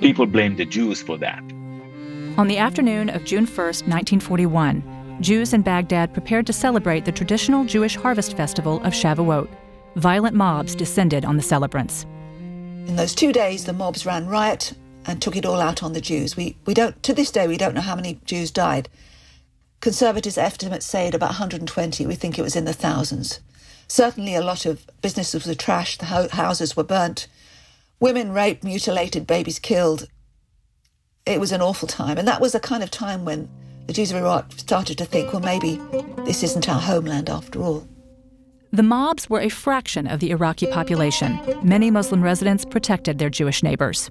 people 0.00 0.26
blame 0.26 0.54
the 0.54 0.64
Jews 0.64 1.02
for 1.02 1.18
that. 1.18 1.42
On 2.38 2.46
the 2.46 2.58
afternoon 2.58 3.08
of 3.10 3.24
June 3.24 3.46
1st, 3.46 3.88
1941, 3.88 5.18
Jews 5.20 5.52
in 5.52 5.62
Baghdad 5.62 6.12
prepared 6.12 6.46
to 6.46 6.52
celebrate 6.52 7.04
the 7.04 7.10
traditional 7.10 7.64
Jewish 7.64 7.96
harvest 7.96 8.36
festival 8.36 8.76
of 8.84 8.92
Shavuot. 8.92 9.48
Violent 9.96 10.36
mobs 10.36 10.76
descended 10.76 11.24
on 11.24 11.36
the 11.36 11.42
celebrants. 11.42 12.04
In 12.86 12.94
those 12.94 13.12
two 13.12 13.32
days, 13.32 13.64
the 13.64 13.72
mobs 13.72 14.06
ran 14.06 14.28
riot 14.28 14.74
and 15.06 15.20
took 15.20 15.34
it 15.34 15.44
all 15.44 15.60
out 15.60 15.82
on 15.82 15.94
the 15.94 16.00
Jews. 16.00 16.36
We, 16.36 16.56
we 16.64 16.74
don't, 16.74 17.02
to 17.02 17.12
this 17.12 17.32
day, 17.32 17.48
we 17.48 17.56
don't 17.56 17.74
know 17.74 17.80
how 17.80 17.96
many 17.96 18.20
Jews 18.24 18.52
died. 18.52 18.88
Conservatives' 19.80 20.38
estimates 20.38 20.86
say 20.86 21.08
at 21.08 21.14
about 21.14 21.30
120. 21.30 22.06
We 22.06 22.14
think 22.14 22.38
it 22.38 22.42
was 22.42 22.56
in 22.56 22.64
the 22.64 22.72
thousands. 22.72 23.40
Certainly, 23.86 24.34
a 24.34 24.42
lot 24.42 24.66
of 24.66 24.86
businesses 25.00 25.46
were 25.46 25.54
trashed, 25.54 25.98
the 25.98 26.34
houses 26.36 26.76
were 26.76 26.84
burnt, 26.84 27.26
women 28.00 28.32
raped, 28.32 28.64
mutilated, 28.64 29.26
babies 29.26 29.58
killed. 29.58 30.08
It 31.24 31.40
was 31.40 31.52
an 31.52 31.62
awful 31.62 31.88
time. 31.88 32.18
And 32.18 32.26
that 32.28 32.40
was 32.40 32.54
a 32.54 32.60
kind 32.60 32.82
of 32.82 32.90
time 32.90 33.24
when 33.24 33.48
the 33.86 33.92
Jews 33.92 34.10
of 34.10 34.18
Iraq 34.18 34.52
started 34.52 34.98
to 34.98 35.04
think, 35.04 35.32
well, 35.32 35.42
maybe 35.42 35.80
this 36.24 36.42
isn't 36.42 36.68
our 36.68 36.80
homeland 36.80 37.30
after 37.30 37.62
all. 37.62 37.86
The 38.70 38.82
mobs 38.82 39.30
were 39.30 39.40
a 39.40 39.48
fraction 39.48 40.06
of 40.06 40.20
the 40.20 40.30
Iraqi 40.30 40.66
population. 40.66 41.40
Many 41.62 41.90
Muslim 41.90 42.22
residents 42.22 42.66
protected 42.66 43.18
their 43.18 43.30
Jewish 43.30 43.62
neighbors. 43.62 44.10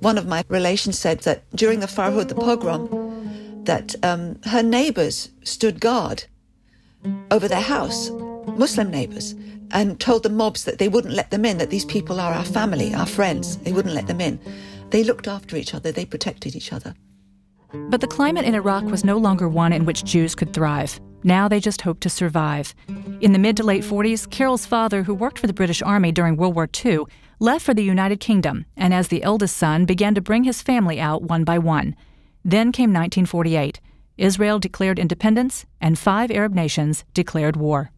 One 0.00 0.18
of 0.18 0.26
my 0.26 0.44
relations 0.48 0.98
said 0.98 1.20
that 1.20 1.44
during 1.54 1.80
the 1.80 1.86
Farhud, 1.86 2.28
the 2.28 2.34
pogrom, 2.34 2.88
that 3.66 3.94
um, 4.02 4.40
her 4.44 4.62
neighbors 4.62 5.30
stood 5.42 5.80
guard 5.80 6.24
over 7.30 7.48
their 7.48 7.60
house 7.60 8.10
Muslim 8.56 8.90
neighbours 8.90 9.34
and 9.70 9.98
told 9.98 10.22
the 10.22 10.30
mobs 10.30 10.64
that 10.64 10.78
they 10.78 10.88
wouldn't 10.88 11.14
let 11.14 11.30
them 11.30 11.44
in, 11.44 11.58
that 11.58 11.70
these 11.70 11.84
people 11.84 12.20
are 12.20 12.32
our 12.32 12.44
family, 12.44 12.94
our 12.94 13.06
friends. 13.06 13.56
They 13.58 13.72
wouldn't 13.72 13.94
let 13.94 14.06
them 14.06 14.20
in. 14.20 14.38
They 14.90 15.02
looked 15.02 15.26
after 15.26 15.56
each 15.56 15.74
other, 15.74 15.90
they 15.90 16.04
protected 16.04 16.54
each 16.54 16.72
other. 16.72 16.94
But 17.72 18.00
the 18.00 18.06
climate 18.06 18.44
in 18.44 18.54
Iraq 18.54 18.84
was 18.84 19.04
no 19.04 19.16
longer 19.16 19.48
one 19.48 19.72
in 19.72 19.84
which 19.84 20.04
Jews 20.04 20.34
could 20.34 20.52
thrive. 20.52 21.00
Now 21.24 21.48
they 21.48 21.58
just 21.58 21.80
hoped 21.80 22.02
to 22.02 22.10
survive. 22.10 22.74
In 23.20 23.32
the 23.32 23.38
mid 23.38 23.56
to 23.56 23.64
late 23.64 23.82
40s, 23.82 24.30
Carol's 24.30 24.66
father, 24.66 25.02
who 25.02 25.14
worked 25.14 25.38
for 25.38 25.48
the 25.48 25.52
British 25.52 25.82
Army 25.82 26.12
during 26.12 26.36
World 26.36 26.54
War 26.54 26.68
II, 26.84 27.00
left 27.40 27.64
for 27.64 27.74
the 27.74 27.82
United 27.82 28.20
Kingdom, 28.20 28.66
and 28.76 28.94
as 28.94 29.08
the 29.08 29.22
eldest 29.24 29.56
son, 29.56 29.86
began 29.86 30.14
to 30.14 30.20
bring 30.20 30.44
his 30.44 30.62
family 30.62 31.00
out 31.00 31.22
one 31.22 31.42
by 31.42 31.58
one. 31.58 31.96
Then 32.44 32.72
came 32.72 32.90
1948. 32.90 33.80
Israel 34.18 34.58
declared 34.58 34.98
independence, 34.98 35.66
and 35.80 35.98
five 35.98 36.30
Arab 36.30 36.54
nations 36.54 37.04
declared 37.14 37.56
war. 37.56 37.90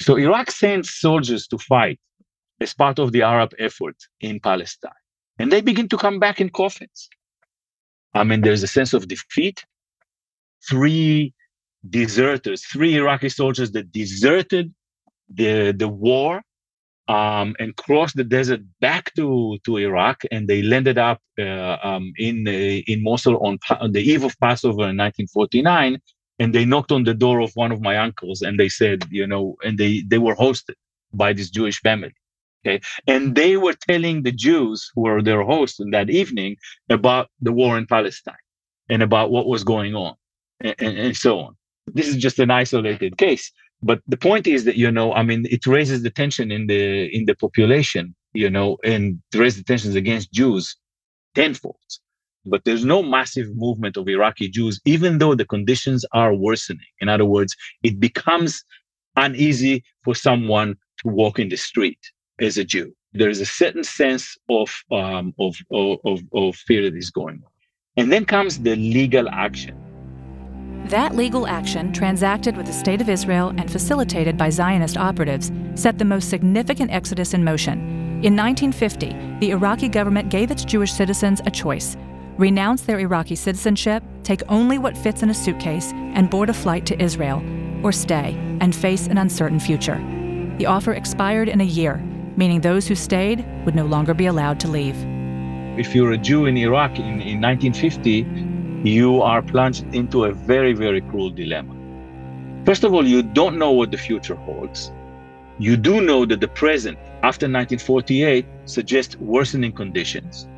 So 0.00 0.16
Iraq 0.16 0.50
sent 0.50 0.86
soldiers 0.86 1.46
to 1.48 1.58
fight 1.58 1.98
as 2.60 2.72
part 2.72 2.98
of 2.98 3.12
the 3.12 3.22
Arab 3.22 3.52
effort 3.58 3.96
in 4.20 4.40
Palestine. 4.40 4.92
And 5.38 5.50
they 5.50 5.60
begin 5.60 5.88
to 5.88 5.96
come 5.96 6.18
back 6.18 6.40
in 6.40 6.50
coffins. 6.50 7.08
I 8.14 8.24
mean, 8.24 8.40
there's 8.40 8.62
a 8.62 8.66
sense 8.66 8.94
of 8.94 9.08
defeat. 9.08 9.64
Three 10.68 11.34
deserters, 11.88 12.64
three 12.64 12.96
Iraqi 12.96 13.28
soldiers 13.28 13.72
that 13.72 13.92
deserted 13.92 14.72
the, 15.32 15.72
the 15.72 15.88
war 15.88 16.42
um, 17.10 17.56
and 17.58 17.74
crossed 17.76 18.16
the 18.16 18.24
desert 18.24 18.62
back 18.80 19.12
to, 19.16 19.58
to 19.64 19.78
Iraq, 19.78 20.22
and 20.30 20.46
they 20.48 20.62
landed 20.62 20.98
up 20.98 21.20
uh, 21.38 21.76
um, 21.82 22.12
in 22.16 22.46
uh, 22.46 22.50
in 22.92 23.02
Mosul 23.02 23.36
on, 23.46 23.58
on 23.84 23.92
the 23.92 24.02
eve 24.12 24.24
of 24.24 24.38
Passover 24.38 24.84
in 24.92 24.96
1949, 24.96 25.98
and 26.40 26.54
they 26.54 26.64
knocked 26.64 26.90
on 26.90 27.04
the 27.04 27.14
door 27.14 27.40
of 27.40 27.52
one 27.54 27.70
of 27.70 27.80
my 27.80 27.96
uncles 27.96 28.42
and 28.42 28.58
they 28.58 28.68
said 28.68 29.04
you 29.10 29.26
know 29.26 29.56
and 29.62 29.78
they 29.78 30.00
they 30.08 30.18
were 30.18 30.34
hosted 30.34 30.78
by 31.12 31.32
this 31.32 31.50
jewish 31.50 31.78
family 31.80 32.14
okay? 32.60 32.80
And 33.06 33.34
they 33.34 33.56
were 33.56 33.76
telling 33.88 34.22
the 34.22 34.32
jews 34.32 34.90
who 34.94 35.02
were 35.02 35.22
their 35.22 35.42
hosts 35.42 35.78
in 35.80 35.90
that 35.90 36.10
evening 36.10 36.56
about 36.88 37.28
the 37.40 37.52
war 37.52 37.78
in 37.78 37.86
palestine 37.86 38.44
and 38.88 39.02
about 39.02 39.30
what 39.30 39.46
was 39.46 39.62
going 39.62 39.94
on 39.94 40.14
and, 40.60 40.74
and, 40.78 40.98
and 40.98 41.16
so 41.16 41.38
on. 41.38 41.56
This 41.86 42.08
is 42.08 42.16
just 42.16 42.38
an 42.38 42.50
isolated 42.50 43.18
case 43.18 43.52
but 43.82 44.00
the 44.06 44.16
point 44.16 44.46
is 44.46 44.64
that 44.64 44.76
you 44.76 44.90
know 44.90 45.12
i 45.14 45.22
mean 45.22 45.46
it 45.50 45.66
raises 45.66 46.02
the 46.02 46.10
tension 46.10 46.50
in 46.50 46.66
the 46.66 47.06
in 47.16 47.24
the 47.26 47.34
population 47.34 48.14
you 48.32 48.50
know 48.50 48.78
and 48.84 49.20
raises 49.34 49.58
the 49.58 49.64
tensions 49.64 49.94
against 49.94 50.32
jews 50.32 50.76
tenfold 51.34 51.76
but 52.46 52.64
there's 52.64 52.84
no 52.84 53.02
massive 53.02 53.54
movement 53.54 53.96
of 53.96 54.08
Iraqi 54.08 54.48
Jews, 54.48 54.80
even 54.84 55.18
though 55.18 55.34
the 55.34 55.44
conditions 55.44 56.04
are 56.12 56.34
worsening. 56.34 56.86
In 57.00 57.08
other 57.08 57.24
words, 57.24 57.54
it 57.82 58.00
becomes 58.00 58.64
uneasy 59.16 59.84
for 60.04 60.14
someone 60.14 60.76
to 60.98 61.08
walk 61.08 61.38
in 61.38 61.48
the 61.48 61.56
street 61.56 61.98
as 62.40 62.56
a 62.56 62.64
Jew. 62.64 62.94
There 63.12 63.28
is 63.28 63.40
a 63.40 63.46
certain 63.46 63.84
sense 63.84 64.36
of, 64.48 64.70
um, 64.90 65.34
of, 65.38 65.56
of, 65.70 66.20
of 66.32 66.56
fear 66.56 66.82
that 66.82 66.96
is 66.96 67.10
going 67.10 67.42
on. 67.44 67.50
And 67.96 68.12
then 68.12 68.24
comes 68.24 68.60
the 68.60 68.76
legal 68.76 69.28
action. 69.28 69.76
That 70.90 71.14
legal 71.14 71.46
action, 71.46 71.92
transacted 71.92 72.56
with 72.56 72.66
the 72.66 72.72
State 72.72 73.00
of 73.00 73.08
Israel 73.08 73.54
and 73.56 73.70
facilitated 73.70 74.36
by 74.36 74.50
Zionist 74.50 74.96
operatives, 74.96 75.52
set 75.76 75.98
the 75.98 76.04
most 76.04 76.28
significant 76.28 76.90
exodus 76.90 77.32
in 77.32 77.44
motion. 77.44 77.78
In 78.24 78.34
1950, 78.34 79.38
the 79.38 79.52
Iraqi 79.52 79.88
government 79.88 80.30
gave 80.30 80.50
its 80.50 80.64
Jewish 80.64 80.92
citizens 80.92 81.40
a 81.46 81.50
choice 81.50 81.96
renounce 82.38 82.82
their 82.82 82.98
Iraqi 82.98 83.36
citizenship, 83.36 84.02
take 84.24 84.42
only 84.48 84.78
what 84.78 84.96
fits 84.96 85.22
in 85.22 85.28
a 85.28 85.34
suitcase, 85.34 85.92
and 85.92 86.30
board 86.30 86.48
a 86.48 86.54
flight 86.54 86.86
to 86.86 87.00
Israel, 87.00 87.40
or 87.84 87.92
stay 87.92 88.34
and 88.60 88.74
face 88.74 89.06
an 89.06 89.18
uncertain 89.18 89.60
future. 89.60 89.98
The 90.58 90.64
offer 90.64 90.94
expired 90.94 91.50
in 91.50 91.60
a 91.60 91.64
year, 91.64 92.02
meaning 92.36 92.62
those 92.62 92.88
who 92.88 92.94
stayed 92.94 93.44
would 93.66 93.74
no 93.74 93.84
longer 93.84 94.14
be 94.14 94.24
allowed 94.24 94.58
to 94.60 94.68
leave. 94.68 94.96
If 95.78 95.94
you're 95.94 96.12
a 96.12 96.18
Jew 96.18 96.46
in 96.46 96.56
Iraq 96.56 96.98
in, 96.98 97.20
in 97.20 97.40
1950, 97.42 98.49
you 98.84 99.20
are 99.20 99.42
plunged 99.42 99.94
into 99.94 100.24
a 100.24 100.32
very, 100.32 100.72
very 100.72 101.02
cruel 101.02 101.30
dilemma. 101.30 101.74
First 102.64 102.84
of 102.84 102.94
all, 102.94 103.06
you 103.06 103.22
don't 103.22 103.58
know 103.58 103.72
what 103.72 103.90
the 103.90 103.98
future 103.98 104.34
holds. 104.34 104.90
You 105.58 105.76
do 105.76 106.00
know 106.00 106.24
that 106.24 106.40
the 106.40 106.48
present, 106.48 106.96
after 107.22 107.44
1948, 107.44 108.46
suggests 108.64 109.16
worsening 109.16 109.72
conditions. 109.72 110.48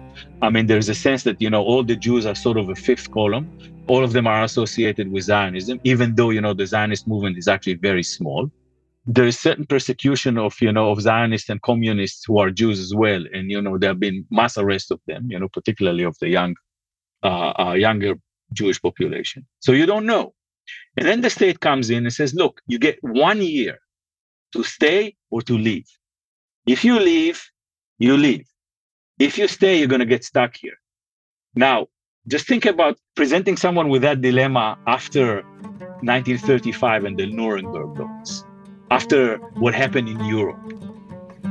I 0.41 0.51
mean, 0.51 0.67
there's 0.67 0.89
a 0.89 0.95
sense 0.95 1.25
that, 1.25 1.43
you 1.43 1.51
know, 1.51 1.63
all 1.63 1.83
the 1.83 1.97
Jews 1.97 2.25
are 2.25 2.37
sort 2.37 2.59
of 2.59 2.69
a 2.69 2.77
fifth 2.77 3.11
column. 3.11 3.51
All 3.89 4.05
of 4.05 4.13
them 4.13 4.29
are 4.29 4.45
associated 4.45 5.11
with 5.11 5.25
Zionism, 5.25 5.81
even 5.83 6.15
though, 6.15 6.31
you 6.31 6.41
know, 6.41 6.55
the 6.55 6.67
Zionist 6.67 7.09
movement 7.09 7.39
is 7.39 7.49
actually 7.49 7.75
very 7.75 8.05
small. 8.05 8.49
There 9.05 9.27
is 9.27 9.37
certain 9.37 9.67
persecution 9.67 10.39
of, 10.39 10.55
you 10.61 10.71
know, 10.71 10.91
of 10.91 11.01
Zionists 11.01 11.49
and 11.49 11.61
communists 11.63 12.25
who 12.25 12.39
are 12.39 12.51
Jews 12.51 12.79
as 12.79 12.95
well. 12.95 13.25
And, 13.33 13.51
you 13.51 13.61
know, 13.61 13.79
there 13.79 13.91
have 13.91 13.99
been 13.99 14.25
mass 14.31 14.57
arrests 14.57 14.93
of 14.93 15.01
them, 15.09 15.27
you 15.29 15.41
know, 15.41 15.49
particularly 15.49 16.05
of 16.05 16.17
the 16.21 16.29
young, 16.29 16.55
uh, 17.23 17.53
uh, 17.59 17.73
younger 17.73 18.15
Jewish 18.53 18.81
population. 18.81 19.47
So 19.61 19.73
you 19.73 19.87
don't 19.87 20.07
know. 20.07 20.35
And 20.97 21.07
then 21.07 21.21
the 21.21 21.31
state 21.31 21.61
comes 21.61 21.91
in 21.91 22.05
and 22.05 22.13
says, 22.13 22.35
look, 22.35 22.61
you 22.67 22.79
get 22.79 22.99
one 23.03 23.41
year 23.43 23.79
to 24.53 24.63
stay 24.63 25.17
or 25.31 25.43
to 25.43 25.57
leave. 25.57 25.87
If 26.67 26.85
you 26.85 26.99
leave, 27.01 27.43
you 27.99 28.17
leave. 28.17 28.47
If 29.19 29.39
you 29.39 29.49
stay, 29.49 29.79
you're 29.79 29.89
going 29.89 30.01
to 30.01 30.07
get 30.07 30.25
stuck 30.25 30.57
here. 30.57 30.79
Now, 31.55 31.87
just 32.29 32.47
think 32.47 32.67
about 32.67 32.99
presenting 33.17 33.57
someone 33.57 33.89
with 33.89 34.03
that 34.03 34.21
dilemma 34.21 34.79
after 34.87 35.43
1935 36.03 37.05
and 37.05 37.19
the 37.19 37.27
Nuremberg 37.27 37.99
laws, 37.99 38.45
after 38.91 39.39
what 39.55 39.75
happened 39.75 40.09
in 40.09 40.25
Europe. 40.25 40.61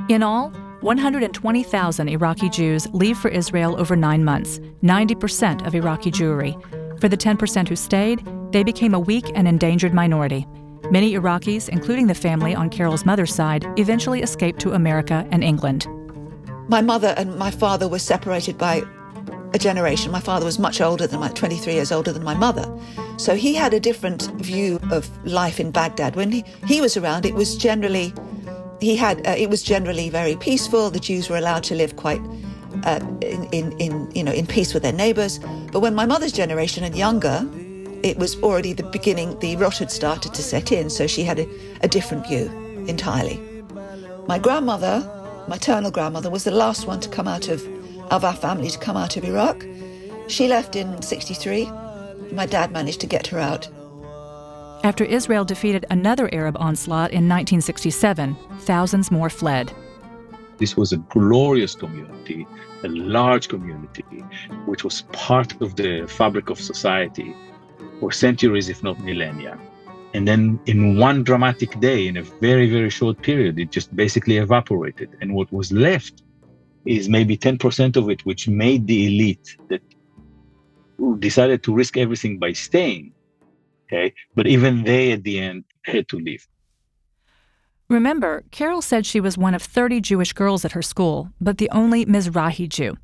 In 0.09 0.23
all, 0.23 0.51
120,000 0.81 2.09
Iraqi 2.09 2.49
Jews 2.49 2.87
leave 2.91 3.17
for 3.17 3.29
Israel 3.29 3.79
over 3.79 3.95
nine 3.95 4.23
months, 4.23 4.59
90% 4.83 5.65
of 5.65 5.75
Iraqi 5.75 6.11
Jewry. 6.11 6.59
For 6.99 7.07
the 7.07 7.17
10% 7.17 7.67
who 7.67 7.75
stayed, 7.75 8.25
they 8.51 8.63
became 8.63 8.93
a 8.93 8.99
weak 8.99 9.31
and 9.35 9.47
endangered 9.47 9.93
minority. 9.93 10.47
Many 10.89 11.13
Iraqis, 11.13 11.69
including 11.69 12.07
the 12.07 12.15
family 12.15 12.55
on 12.55 12.69
Carol's 12.69 13.05
mother's 13.05 13.33
side, 13.33 13.65
eventually 13.77 14.21
escaped 14.21 14.59
to 14.61 14.73
America 14.73 15.25
and 15.31 15.43
England. 15.43 15.87
My 16.67 16.81
mother 16.81 17.13
and 17.15 17.37
my 17.37 17.51
father 17.51 17.87
were 17.87 17.99
separated 17.99 18.57
by 18.57 18.83
a 19.53 19.59
generation. 19.59 20.11
My 20.11 20.19
father 20.19 20.45
was 20.45 20.59
much 20.59 20.81
older 20.81 21.07
than 21.07 21.19
my 21.19 21.29
23 21.29 21.73
years 21.73 21.91
older 21.91 22.11
than 22.11 22.23
my 22.23 22.33
mother. 22.33 22.65
So 23.17 23.35
he 23.35 23.53
had 23.53 23.73
a 23.73 23.79
different 23.79 24.23
view 24.41 24.79
of 24.91 25.09
life 25.25 25.59
in 25.59 25.71
Baghdad. 25.71 26.15
When 26.15 26.31
he, 26.31 26.43
he 26.65 26.81
was 26.81 26.97
around, 26.97 27.25
it 27.25 27.35
was 27.35 27.55
generally 27.55 28.13
he 28.81 28.95
had 28.95 29.25
uh, 29.27 29.35
it 29.37 29.49
was 29.49 29.61
generally 29.61 30.09
very 30.09 30.35
peaceful. 30.35 30.89
The 30.89 30.99
Jews 30.99 31.29
were 31.29 31.37
allowed 31.37 31.63
to 31.65 31.75
live 31.75 31.95
quite 31.95 32.21
uh, 32.83 32.99
in, 33.21 33.45
in, 33.51 33.71
in 33.79 34.11
you 34.13 34.23
know 34.23 34.31
in 34.31 34.47
peace 34.47 34.73
with 34.73 34.83
their 34.83 34.91
neighbors. 34.93 35.39
But 35.71 35.81
when 35.81 35.95
my 35.95 36.05
mother's 36.05 36.31
generation 36.31 36.83
and 36.83 36.95
younger, 36.95 37.47
it 38.03 38.17
was 38.17 38.41
already 38.41 38.73
the 38.73 38.83
beginning. 38.83 39.37
The 39.39 39.55
rot 39.55 39.77
had 39.77 39.91
started 39.91 40.33
to 40.33 40.41
set 40.41 40.71
in, 40.71 40.89
so 40.89 41.07
she 41.07 41.23
had 41.23 41.39
a, 41.39 41.47
a 41.81 41.87
different 41.87 42.27
view 42.27 42.51
entirely. 42.87 43.39
My 44.27 44.39
grandmother, 44.39 45.07
maternal 45.47 45.91
grandmother, 45.91 46.29
was 46.29 46.43
the 46.43 46.51
last 46.51 46.87
one 46.87 46.99
to 47.01 47.09
come 47.09 47.27
out 47.27 47.47
of 47.47 47.65
of 48.11 48.25
our 48.25 48.35
family 48.35 48.69
to 48.69 48.79
come 48.79 48.97
out 48.97 49.15
of 49.15 49.23
Iraq. 49.23 49.63
She 50.27 50.47
left 50.47 50.75
in 50.75 51.01
'63. 51.01 51.65
My 52.31 52.45
dad 52.45 52.71
managed 52.71 53.01
to 53.01 53.07
get 53.07 53.27
her 53.27 53.39
out. 53.39 53.67
After 54.83 55.03
Israel 55.03 55.45
defeated 55.45 55.85
another 55.91 56.27
Arab 56.33 56.57
onslaught 56.59 57.11
in 57.11 57.29
1967, 57.29 58.35
thousands 58.61 59.11
more 59.11 59.29
fled. 59.29 59.71
This 60.57 60.75
was 60.75 60.91
a 60.91 60.97
glorious 60.97 61.75
community, 61.75 62.47
a 62.83 62.87
large 62.87 63.47
community, 63.47 64.03
which 64.65 64.83
was 64.83 65.03
part 65.11 65.61
of 65.61 65.75
the 65.75 66.07
fabric 66.07 66.49
of 66.49 66.59
society 66.59 67.35
for 67.99 68.11
centuries, 68.11 68.69
if 68.69 68.81
not 68.81 68.99
millennia. 68.99 69.59
And 70.15 70.27
then 70.27 70.59
in 70.65 70.97
one 70.97 71.23
dramatic 71.23 71.79
day, 71.79 72.07
in 72.07 72.17
a 72.17 72.23
very, 72.23 72.67
very 72.67 72.89
short 72.89 73.21
period, 73.21 73.59
it 73.59 73.69
just 73.69 73.95
basically 73.95 74.37
evaporated. 74.37 75.15
And 75.21 75.35
what 75.35 75.51
was 75.53 75.71
left 75.71 76.23
is 76.85 77.07
maybe 77.07 77.37
10% 77.37 77.95
of 77.95 78.09
it, 78.09 78.25
which 78.25 78.47
made 78.47 78.87
the 78.87 79.05
elite 79.05 79.57
that 79.69 79.81
decided 81.19 81.61
to 81.63 81.73
risk 81.73 81.97
everything 81.97 82.39
by 82.39 82.53
staying. 82.53 83.13
Okay. 83.91 84.13
But 84.35 84.47
even 84.47 84.83
they 84.83 85.11
at 85.11 85.23
the 85.23 85.39
end 85.39 85.65
had 85.83 86.07
to 86.09 86.17
leave. 86.17 86.47
Remember, 87.89 88.43
Carol 88.51 88.81
said 88.81 89.05
she 89.05 89.19
was 89.19 89.37
one 89.37 89.53
of 89.53 89.61
30 89.61 89.99
Jewish 89.99 90.31
girls 90.31 90.63
at 90.63 90.71
her 90.71 90.81
school, 90.81 91.29
but 91.41 91.57
the 91.57 91.69
only 91.71 92.05
Mizrahi 92.05 92.69
Jew. 92.69 92.97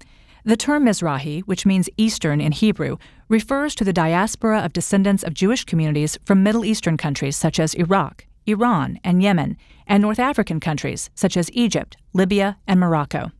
The 0.45 0.55
term 0.55 0.85
Mizrahi, 0.85 1.41
which 1.41 1.65
means 1.65 1.89
Eastern 1.97 2.39
in 2.39 2.53
Hebrew, 2.53 2.95
refers 3.27 3.75
to 3.75 3.83
the 3.83 3.91
diaspora 3.91 4.61
of 4.61 4.71
descendants 4.71 5.23
of 5.23 5.33
Jewish 5.33 5.65
communities 5.65 6.17
from 6.23 6.41
Middle 6.41 6.63
Eastern 6.63 6.95
countries 6.95 7.35
such 7.35 7.59
as 7.59 7.73
Iraq, 7.73 8.25
Iran, 8.45 8.97
and 9.03 9.21
Yemen, 9.21 9.57
and 9.87 10.01
North 10.01 10.19
African 10.19 10.61
countries 10.61 11.09
such 11.15 11.35
as 11.35 11.51
Egypt, 11.51 11.97
Libya, 12.13 12.57
and 12.65 12.79
Morocco. 12.79 13.31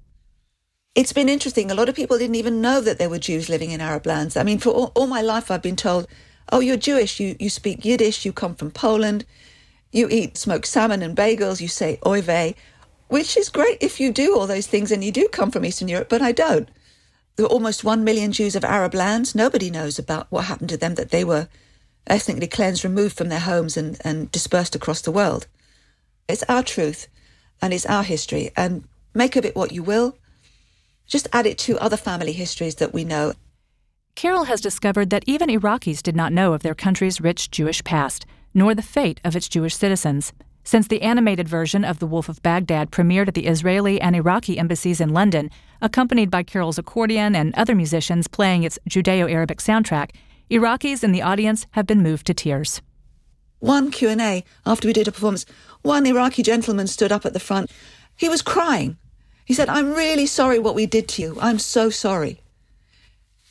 It's 0.96 1.14
been 1.14 1.30
interesting. 1.30 1.72
A 1.72 1.76
lot 1.76 1.88
of 1.88 1.96
people 1.96 2.18
didn't 2.18 2.36
even 2.36 2.60
know 2.60 2.82
that 2.82 2.98
there 2.98 3.10
were 3.10 3.20
Jews 3.20 3.48
living 3.48 3.72
in 3.72 3.80
Arab 3.80 4.06
lands. 4.06 4.36
I 4.36 4.44
mean, 4.44 4.60
for 4.60 4.72
all, 4.72 4.92
all 4.96 5.08
my 5.08 5.22
life, 5.22 5.50
I've 5.50 5.62
been 5.62 5.78
told, 5.78 6.08
oh, 6.52 6.60
you're 6.60 6.78
Jewish, 6.78 7.20
you, 7.20 7.36
you 7.40 7.50
speak 7.50 7.86
Yiddish, 7.86 8.26
you 8.26 8.34
come 8.34 8.56
from 8.56 8.72
Poland, 8.72 9.26
you 9.92 10.08
eat 10.10 10.38
smoked 10.38 10.68
salmon 10.68 11.02
and 11.02 11.16
bagels, 11.16 11.62
you 11.62 11.68
say 11.68 12.00
oy 12.06 12.54
which 13.08 13.38
is 13.38 13.50
great 13.50 13.78
if 13.82 14.00
you 14.00 14.12
do 14.12 14.38
all 14.38 14.48
those 14.48 14.68
things 14.68 14.92
and 14.92 15.04
you 15.04 15.12
do 15.12 15.28
come 15.30 15.50
from 15.50 15.66
Eastern 15.66 15.88
Europe, 15.88 16.10
but 16.10 16.22
I 16.22 16.32
don't. 16.32 16.70
There 17.36 17.46
are 17.46 17.50
almost 17.50 17.84
one 17.84 18.04
million 18.04 18.32
Jews 18.32 18.56
of 18.56 18.66
Arab 18.66 18.94
lands. 18.94 19.36
Nobody 19.36 19.70
knows 19.70 20.00
about 20.00 20.28
what 20.30 20.46
happened 20.46 20.70
to 20.70 20.78
them, 20.78 20.96
that 20.96 21.12
they 21.12 21.24
were 21.24 21.48
ethnically 22.08 22.48
cleansed, 22.48 22.84
removed 22.84 23.16
from 23.16 23.30
their 23.30 23.40
homes, 23.40 23.78
and, 23.78 23.98
and 24.04 24.32
dispersed 24.32 24.76
across 24.76 25.02
the 25.02 25.12
world. 25.12 25.48
It's 26.28 26.44
our 26.50 26.64
truth 26.64 27.08
and 27.62 27.74
it's 27.74 27.86
our 27.86 28.04
history, 28.04 28.52
and 28.56 28.84
make 29.14 29.36
of 29.36 29.46
it 29.46 29.56
what 29.56 29.72
you 29.72 29.84
will. 29.84 30.18
Just 31.08 31.28
add 31.32 31.46
it 31.46 31.58
to 31.60 31.80
other 31.80 31.98
family 31.98 32.34
histories 32.34 32.76
that 32.76 32.94
we 32.94 33.04
know. 33.04 33.34
Carol 34.18 34.46
has 34.46 34.62
discovered 34.62 35.12
that 35.12 35.24
even 35.28 35.48
Iraqis 35.48 36.02
did 36.02 36.16
not 36.16 36.34
know 36.34 36.54
of 36.54 36.64
their 36.64 36.74
country's 36.74 37.22
rich 37.22 37.52
Jewish 37.52 37.84
past, 37.84 38.26
nor 38.52 38.74
the 38.74 38.82
fate 38.82 39.22
of 39.24 39.36
its 39.36 39.48
Jewish 39.48 39.76
citizens. 39.76 40.34
Since 40.64 40.88
the 40.88 41.04
animated 41.04 41.48
version 41.48 41.86
of 41.86 42.00
The 42.00 42.08
Wolf 42.08 42.28
of 42.28 42.42
Baghdad 42.42 42.90
premiered 42.90 43.28
at 43.28 43.36
the 43.36 43.46
Israeli 43.46 44.02
and 44.02 44.16
Iraqi 44.16 44.58
embassies 44.58 45.00
in 45.00 45.14
London, 45.14 45.52
accompanied 45.84 46.32
by 46.32 46.42
Carol's 46.42 46.80
accordion 46.80 47.36
and 47.36 47.54
other 47.54 47.76
musicians 47.76 48.28
playing 48.28 48.64
its 48.64 48.80
Judeo 48.90 49.32
Arabic 49.32 49.60
soundtrack, 49.60 50.16
Iraqis 50.50 51.04
in 51.04 51.12
the 51.12 51.22
audience 51.22 51.68
have 51.74 51.86
been 51.86 52.02
moved 52.02 52.26
to 52.26 52.34
tears. 52.34 52.82
One 53.60 53.92
Q&A 53.92 54.44
after 54.66 54.88
we 54.88 54.94
did 54.94 55.08
a 55.08 55.12
performance, 55.12 55.46
one 55.84 56.08
Iraqi 56.08 56.42
gentleman 56.42 56.88
stood 56.88 57.12
up 57.12 57.24
at 57.28 57.34
the 57.34 57.40
front. 57.40 57.70
He 58.16 58.30
was 58.30 58.42
crying 58.42 58.98
he 59.48 59.54
said, 59.54 59.70
I'm 59.70 59.94
really 59.94 60.26
sorry 60.26 60.60
what 60.60 60.76
we 60.76 60.86
did 60.86 61.08
to 61.08 61.22
you. 61.22 61.38
I'm 61.40 61.58
so 61.58 61.90
sorry. 61.90 62.42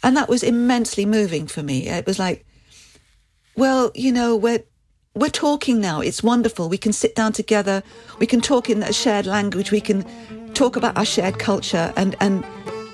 And 0.03 0.17
that 0.17 0.29
was 0.29 0.43
immensely 0.43 1.07
moving 1.07 1.47
for 1.47 1.63
me. 1.63 1.89
It 1.89 2.07
was 2.07 2.19
like, 2.19 2.45
well, 3.57 3.91
you 3.95 4.13
know, 4.13 4.37
we're, 4.37 4.63
we're 5.15 5.31
talking 5.31 5.81
now. 5.81 6.01
It's 6.01 6.23
wonderful. 6.23 6.69
We 6.69 6.79
can 6.79 6.93
sit 6.93 7.15
down 7.15 7.33
together. 7.33 7.83
We 8.19 8.27
can 8.27 8.41
talk 8.41 8.69
in 8.71 8.83
a 8.83 8.93
shared 8.93 9.27
language. 9.27 9.71
We 9.73 9.81
can 9.81 10.05
talk 10.53 10.77
about 10.77 10.97
our 10.97 11.05
shared 11.05 11.39
culture. 11.39 11.93
And, 11.97 12.15
and 12.21 12.45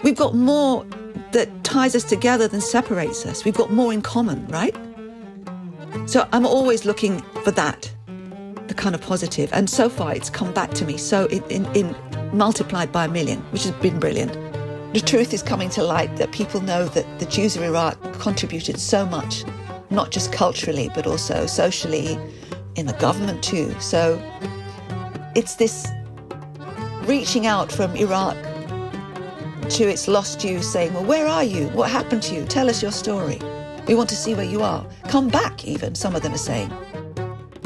we've 0.03 0.17
got 0.17 0.35
more 0.35 0.87
that 1.33 1.65
ties 1.65 1.95
us 1.95 2.05
together 2.05 2.47
than 2.47 2.61
separates 2.61 3.27
us. 3.27 3.45
We've 3.45 3.57
got 3.57 3.73
more 3.73 3.93
in 3.93 4.03
common, 4.03 4.47
right? 4.49 4.77
So 6.07 6.29
I'm 6.33 6.47
always 6.47 6.85
looking 6.85 7.21
for 7.45 7.51
that, 7.53 7.93
the 8.69 8.75
kind 8.75 8.95
of 8.95 9.01
positive. 9.01 9.53
And 9.53 9.69
so 9.69 9.89
far, 9.89 10.15
it's 10.15 10.31
come 10.31 10.53
back 10.53 10.71
to 10.75 10.85
me. 10.85 10.97
So 10.97 11.27
in, 11.27 11.43
in, 11.45 11.67
in 11.75 11.97
multiplied 12.33 12.93
by 12.93 13.07
a 13.07 13.09
million, 13.09 13.41
which 13.51 13.65
has 13.65 13.73
been 13.73 13.99
brilliant. 13.99 14.37
The 14.93 15.01
truth 15.01 15.33
is 15.33 15.43
coming 15.43 15.71
to 15.71 15.83
light 15.83 16.15
that 16.17 16.33
people 16.33 16.61
know 16.61 16.85
that 16.85 17.19
the 17.19 17.25
Jews 17.25 17.57
of 17.57 17.63
Iraq 17.63 17.99
contributed 18.21 18.79
so 18.79 19.07
much, 19.07 19.43
not 19.89 20.11
just 20.11 20.33
culturally, 20.33 20.91
but 20.95 21.07
also 21.07 21.47
socially, 21.47 22.19
in 22.77 22.85
the 22.85 22.93
government 22.95 23.43
too. 23.43 23.75
So 23.81 24.21
it's 25.35 25.55
this 25.55 25.87
reaching 27.05 27.47
out 27.47 27.73
from 27.73 27.97
Iraq 27.97 28.37
to 29.71 29.85
its 29.85 30.09
lost 30.09 30.41
Jews 30.41 30.71
saying, 30.71 30.93
Well, 30.93 31.05
where 31.05 31.27
are 31.27 31.45
you? 31.45 31.69
What 31.69 31.91
happened 31.91 32.23
to 32.25 32.35
you? 32.35 32.45
Tell 32.45 32.69
us 32.69 32.83
your 32.83 32.93
story. 32.93 33.39
We 33.87 33.95
want 33.95 34.11
to 34.11 34.17
see 34.17 34.35
where 34.35 34.45
you 34.45 34.63
are. 34.63 34.87
Come 35.09 35.29
back, 35.29 35.65
even, 35.65 35.95
some 35.95 36.15
of 36.15 36.23
them 36.23 36.35
are 36.35 36.39
saying. 36.39 36.71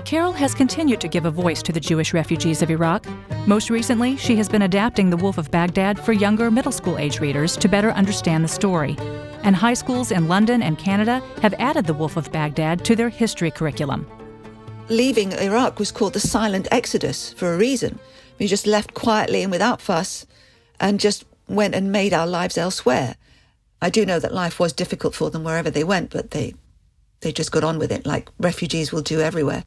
Carol 0.07 0.31
has 0.31 0.55
continued 0.55 1.01
to 1.01 1.09
give 1.09 1.25
a 1.25 1.33
voice 1.33 1.61
to 1.65 1.73
the 1.73 1.81
Jewish 1.81 2.15
refugees 2.15 2.63
of 2.63 2.71
Iraq. 2.71 3.05
Most 3.49 3.71
recently, 3.71 4.17
she 4.17 4.37
has 4.37 4.49
been 4.49 4.63
adapting 4.63 5.11
The 5.11 5.17
Wolf 5.17 5.37
of 5.37 5.51
Baghdad 5.51 5.99
for 5.99 6.13
younger 6.13 6.49
middle 6.49 6.71
school 6.71 6.97
age 6.97 7.19
readers 7.19 7.57
to 7.57 7.69
better 7.69 7.91
understand 7.91 8.45
the 8.45 8.49
story. 8.49 8.97
And 9.43 9.57
high 9.57 9.75
schools 9.75 10.13
in 10.13 10.29
London 10.29 10.63
and 10.63 10.79
Canada 10.79 11.21
have 11.43 11.55
added 11.55 11.87
The 11.87 11.95
Wolf 11.95 12.17
of 12.17 12.31
Baghdad 12.31 12.85
to 12.85 12.95
their 12.95 13.09
history 13.09 13.51
curriculum. 13.51 14.07
Leaving 14.89 15.33
Iraq 15.33 15.81
was 15.81 15.91
called 15.91 16.13
the 16.13 16.21
silent 16.21 16.69
exodus 16.71 17.33
for 17.33 17.53
a 17.53 17.59
reason. 17.59 17.99
We 18.39 18.47
just 18.47 18.65
left 18.65 18.95
quietly 18.95 19.43
and 19.43 19.51
without 19.51 19.81
fuss 19.81 20.25
and 20.79 21.01
just 21.01 21.25
went 21.49 21.75
and 21.75 21.91
made 21.91 22.15
our 22.15 22.29
lives 22.29 22.57
elsewhere. 22.57 23.17
I 23.83 23.91
do 23.91 24.07
know 24.07 24.21
that 24.21 24.33
life 24.33 24.61
was 24.61 24.73
difficult 24.73 25.17
for 25.17 25.31
them 25.31 25.43
wherever 25.43 25.69
they 25.69 25.83
went, 25.83 26.11
but 26.11 26.31
they 26.31 26.55
they 27.23 27.33
just 27.33 27.51
got 27.51 27.65
on 27.65 27.81
with 27.81 27.91
it 27.91 28.07
like 28.07 28.29
refugees 28.39 28.93
will 28.93 29.03
do 29.03 29.21
everywhere. 29.21 29.65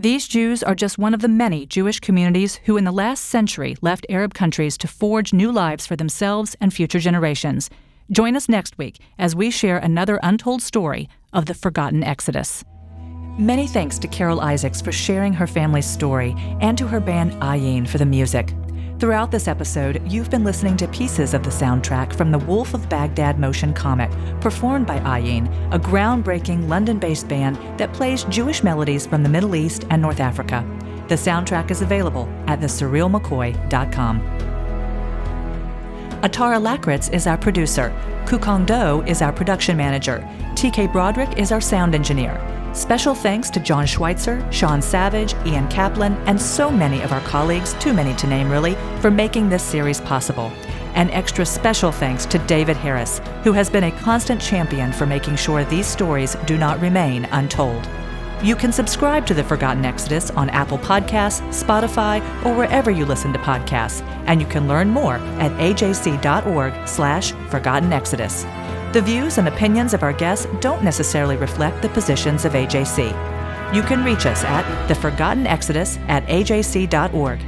These 0.00 0.28
Jews 0.28 0.62
are 0.62 0.74
just 0.74 0.96
one 0.96 1.12
of 1.12 1.20
the 1.20 1.28
many 1.28 1.66
Jewish 1.66 2.00
communities 2.00 2.58
who, 2.64 2.78
in 2.78 2.84
the 2.84 2.90
last 2.90 3.26
century, 3.26 3.76
left 3.82 4.06
Arab 4.08 4.32
countries 4.32 4.78
to 4.78 4.88
forge 4.88 5.34
new 5.34 5.52
lives 5.52 5.86
for 5.86 5.94
themselves 5.94 6.56
and 6.58 6.72
future 6.72 6.98
generations. 6.98 7.68
Join 8.10 8.34
us 8.34 8.48
next 8.48 8.78
week 8.78 8.98
as 9.18 9.36
we 9.36 9.50
share 9.50 9.76
another 9.76 10.18
untold 10.22 10.62
story 10.62 11.06
of 11.34 11.44
the 11.44 11.52
forgotten 11.52 12.02
Exodus. 12.02 12.64
Many 13.38 13.66
thanks 13.66 13.98
to 13.98 14.08
Carol 14.08 14.40
Isaacs 14.40 14.80
for 14.80 14.90
sharing 14.90 15.34
her 15.34 15.46
family's 15.46 15.84
story 15.84 16.34
and 16.62 16.78
to 16.78 16.88
her 16.88 17.00
band 17.00 17.32
Ayin 17.42 17.86
for 17.86 17.98
the 17.98 18.06
music. 18.06 18.54
Throughout 19.00 19.30
this 19.30 19.48
episode, 19.48 20.02
you've 20.06 20.28
been 20.28 20.44
listening 20.44 20.76
to 20.76 20.86
pieces 20.86 21.32
of 21.32 21.42
the 21.42 21.48
soundtrack 21.48 22.14
from 22.14 22.30
the 22.30 22.38
Wolf 22.38 22.74
of 22.74 22.86
Baghdad 22.90 23.38
motion 23.38 23.72
comic, 23.72 24.10
performed 24.42 24.86
by 24.86 24.98
Ayin, 25.00 25.46
a 25.74 25.78
groundbreaking 25.78 26.68
London 26.68 26.98
based 26.98 27.26
band 27.26 27.56
that 27.78 27.94
plays 27.94 28.24
Jewish 28.24 28.62
melodies 28.62 29.06
from 29.06 29.22
the 29.22 29.28
Middle 29.30 29.56
East 29.56 29.86
and 29.88 30.02
North 30.02 30.20
Africa. 30.20 30.62
The 31.08 31.14
soundtrack 31.14 31.70
is 31.70 31.80
available 31.80 32.28
at 32.46 32.60
thesurrealmccoy.com. 32.60 34.20
Atara 36.20 36.60
Lakritz 36.60 37.10
is 37.10 37.26
our 37.26 37.38
producer. 37.38 37.94
Kukong 38.26 38.66
Do 38.66 39.02
is 39.10 39.22
our 39.22 39.32
production 39.32 39.78
manager. 39.78 40.18
TK 40.56 40.92
Broderick 40.92 41.38
is 41.38 41.52
our 41.52 41.60
sound 41.62 41.94
engineer. 41.94 42.38
Special 42.72 43.16
thanks 43.16 43.50
to 43.50 43.58
John 43.58 43.84
Schweitzer, 43.84 44.46
Sean 44.52 44.80
Savage, 44.80 45.34
Ian 45.44 45.66
Kaplan, 45.68 46.14
and 46.26 46.40
so 46.40 46.70
many 46.70 47.00
of 47.02 47.12
our 47.12 47.20
colleagues, 47.22 47.74
too 47.74 47.92
many 47.92 48.14
to 48.14 48.28
name 48.28 48.48
really, 48.48 48.76
for 49.00 49.10
making 49.10 49.48
this 49.48 49.62
series 49.62 50.00
possible. 50.00 50.52
An 50.94 51.10
extra 51.10 51.44
special 51.44 51.90
thanks 51.90 52.24
to 52.26 52.38
David 52.38 52.76
Harris, 52.76 53.20
who 53.42 53.52
has 53.52 53.68
been 53.68 53.84
a 53.84 53.92
constant 53.92 54.40
champion 54.40 54.92
for 54.92 55.04
making 55.04 55.34
sure 55.36 55.64
these 55.64 55.86
stories 55.86 56.36
do 56.46 56.56
not 56.56 56.80
remain 56.80 57.24
untold. 57.32 57.88
You 58.42 58.54
can 58.54 58.72
subscribe 58.72 59.26
to 59.26 59.34
The 59.34 59.44
Forgotten 59.44 59.84
Exodus 59.84 60.30
on 60.30 60.48
Apple 60.50 60.78
Podcasts, 60.78 61.42
Spotify, 61.52 62.20
or 62.44 62.54
wherever 62.54 62.90
you 62.90 63.04
listen 63.04 63.32
to 63.32 63.38
podcasts, 63.40 64.00
and 64.26 64.40
you 64.40 64.46
can 64.46 64.68
learn 64.68 64.88
more 64.88 65.16
at 65.38 65.52
ajc.org 65.52 66.88
slash 66.88 67.32
Forgotten 67.50 67.92
Exodus. 67.92 68.44
The 68.92 69.00
views 69.00 69.38
and 69.38 69.46
opinions 69.46 69.94
of 69.94 70.02
our 70.02 70.12
guests 70.12 70.48
don't 70.60 70.82
necessarily 70.82 71.36
reflect 71.36 71.80
the 71.80 71.88
positions 71.90 72.44
of 72.44 72.54
AJC. 72.54 73.14
You 73.72 73.82
can 73.82 74.04
reach 74.04 74.26
us 74.26 74.42
at 74.42 74.88
The 74.88 74.96
Forgotten 74.96 75.46
Exodus 75.46 75.96
at 76.08 76.26
ajc.org. 76.26 77.40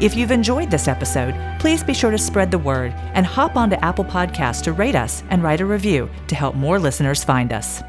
If 0.00 0.14
you've 0.14 0.30
enjoyed 0.30 0.70
this 0.70 0.88
episode, 0.88 1.34
please 1.60 1.82
be 1.82 1.92
sure 1.92 2.10
to 2.10 2.18
spread 2.18 2.50
the 2.50 2.58
word 2.58 2.94
and 3.12 3.26
hop 3.26 3.56
onto 3.56 3.76
Apple 3.76 4.06
Podcasts 4.06 4.62
to 4.62 4.72
rate 4.72 4.94
us 4.94 5.22
and 5.28 5.42
write 5.42 5.60
a 5.60 5.66
review 5.66 6.08
to 6.28 6.34
help 6.34 6.54
more 6.54 6.78
listeners 6.78 7.22
find 7.22 7.52
us. 7.52 7.82